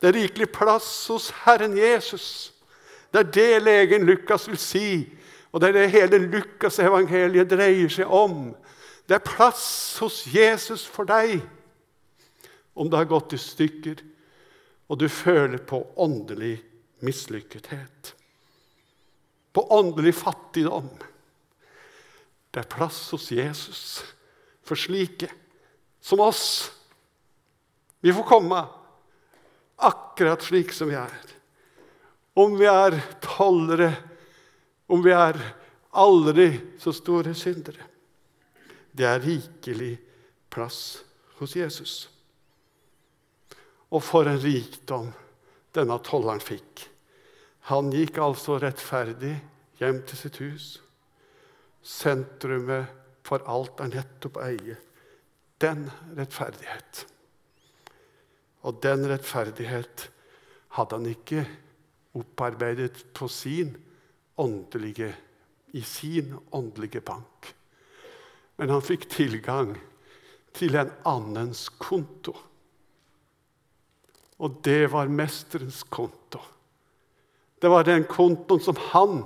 Det 0.01 0.09
er 0.09 0.17
rikelig 0.17 0.49
plass 0.49 1.07
hos 1.07 1.29
Herren 1.43 1.77
Jesus. 1.77 2.53
Det 3.13 3.19
er 3.19 3.31
det 3.31 3.63
legen 3.63 4.05
Lukas 4.07 4.47
vil 4.49 4.57
si, 4.57 4.87
og 5.51 5.61
det 5.61 5.69
er 5.69 5.73
det 5.73 5.91
hele 5.91 6.17
Lukas-evangeliet 6.31 7.49
dreier 7.51 7.91
seg 7.91 8.07
om. 8.07 8.53
Det 9.05 9.17
er 9.19 9.25
plass 9.25 9.99
hos 9.99 10.23
Jesus 10.31 10.85
for 10.87 11.05
deg 11.05 11.41
om 12.73 12.89
det 12.89 12.97
har 12.97 13.09
gått 13.09 13.35
i 13.35 13.39
stykker, 13.41 13.99
og 14.91 14.99
du 14.99 15.07
føler 15.07 15.61
på 15.63 15.85
åndelig 15.95 16.57
mislykkethet. 16.99 18.11
På 19.55 19.63
åndelig 19.71 20.11
fattigdom. 20.19 20.89
Det 22.51 22.59
er 22.59 22.67
plass 22.67 23.05
hos 23.15 23.29
Jesus 23.31 24.01
for 24.67 24.75
slike 24.75 25.31
som 26.03 26.19
oss. 26.19 26.43
Vi 28.03 28.11
får 28.11 28.27
komme 28.27 28.59
akkurat 29.79 30.43
slik 30.43 30.75
som 30.75 30.91
vi 30.91 30.99
er. 30.99 31.15
Om 32.35 32.59
vi 32.59 32.67
er 32.67 32.99
tollere, 33.23 33.93
om 34.91 34.99
vi 35.07 35.15
er 35.15 35.39
aldri 35.95 36.51
så 36.79 36.91
store 36.91 37.31
syndere. 37.31 37.87
Det 38.91 39.07
er 39.07 39.23
rikelig 39.23 39.95
plass 40.51 41.05
hos 41.39 41.55
Jesus. 41.55 42.10
Og 43.91 44.03
for 44.03 44.27
en 44.29 44.39
rikdom 44.39 45.11
denne 45.75 45.97
tolleren 46.05 46.43
fikk. 46.43 46.87
Han 47.69 47.91
gikk 47.93 48.17
altså 48.23 48.57
rettferdig 48.61 49.35
hjem 49.81 50.01
til 50.07 50.19
sitt 50.19 50.39
hus. 50.41 50.67
Sentrumet 51.81 52.89
for 53.25 53.43
alt 53.49 53.81
er 53.83 53.91
nettopp 53.93 54.39
eie. 54.43 54.77
Den 55.61 55.85
rettferdighet. 56.17 57.05
Og 58.65 58.81
den 58.83 59.05
rettferdighet 59.09 60.07
hadde 60.77 60.97
han 60.97 61.09
ikke 61.09 61.45
opparbeidet 62.17 63.03
på 63.15 63.27
sin 63.31 63.75
åndelige, 64.41 65.13
i 65.73 65.81
sin 65.81 66.33
åndelige 66.51 67.01
bank. 67.01 67.53
Men 68.57 68.73
han 68.73 68.83
fikk 68.85 69.07
tilgang 69.09 69.75
til 70.53 70.75
en 70.77 70.91
annens 71.07 71.67
konto. 71.81 72.35
Og 74.41 74.61
det 74.65 74.87
var 74.89 75.11
mesterens 75.11 75.83
konto. 75.83 76.41
Det 77.61 77.69
var 77.69 77.85
den 77.85 78.07
kontoen 78.09 78.61
som 78.63 78.77
han 78.89 79.19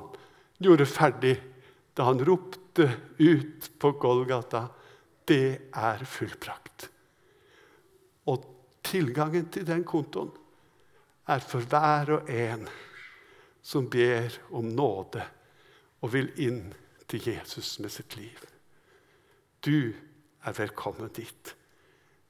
gjorde 0.60 0.88
ferdig 0.90 1.38
da 1.96 2.10
han 2.10 2.20
ropte 2.28 2.90
ut 3.18 3.70
på 3.80 3.92
Golgata 3.92 4.68
'Det 5.26 5.72
er 5.72 6.04
fullbrakt'. 6.06 6.90
Og 8.28 8.44
tilgangen 8.84 9.50
til 9.50 9.66
den 9.66 9.84
kontoen 9.84 10.32
er 11.28 11.40
for 11.40 11.60
hver 11.60 12.12
og 12.12 12.30
en 12.30 12.68
som 13.62 13.90
ber 13.90 14.30
om 14.52 14.66
nåde 14.66 15.24
og 16.02 16.14
vil 16.14 16.30
inn 16.38 16.74
til 17.08 17.28
Jesus 17.28 17.80
med 17.80 17.90
sitt 17.90 18.18
liv. 18.18 18.38
Du 19.66 19.94
er 20.46 20.54
velkommen 20.54 21.10
dit, 21.10 21.56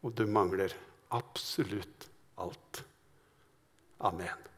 og 0.02 0.16
du 0.16 0.26
mangler 0.28 0.72
absolutt 1.12 2.15
alt. 2.36 2.86
Amen. 3.98 4.55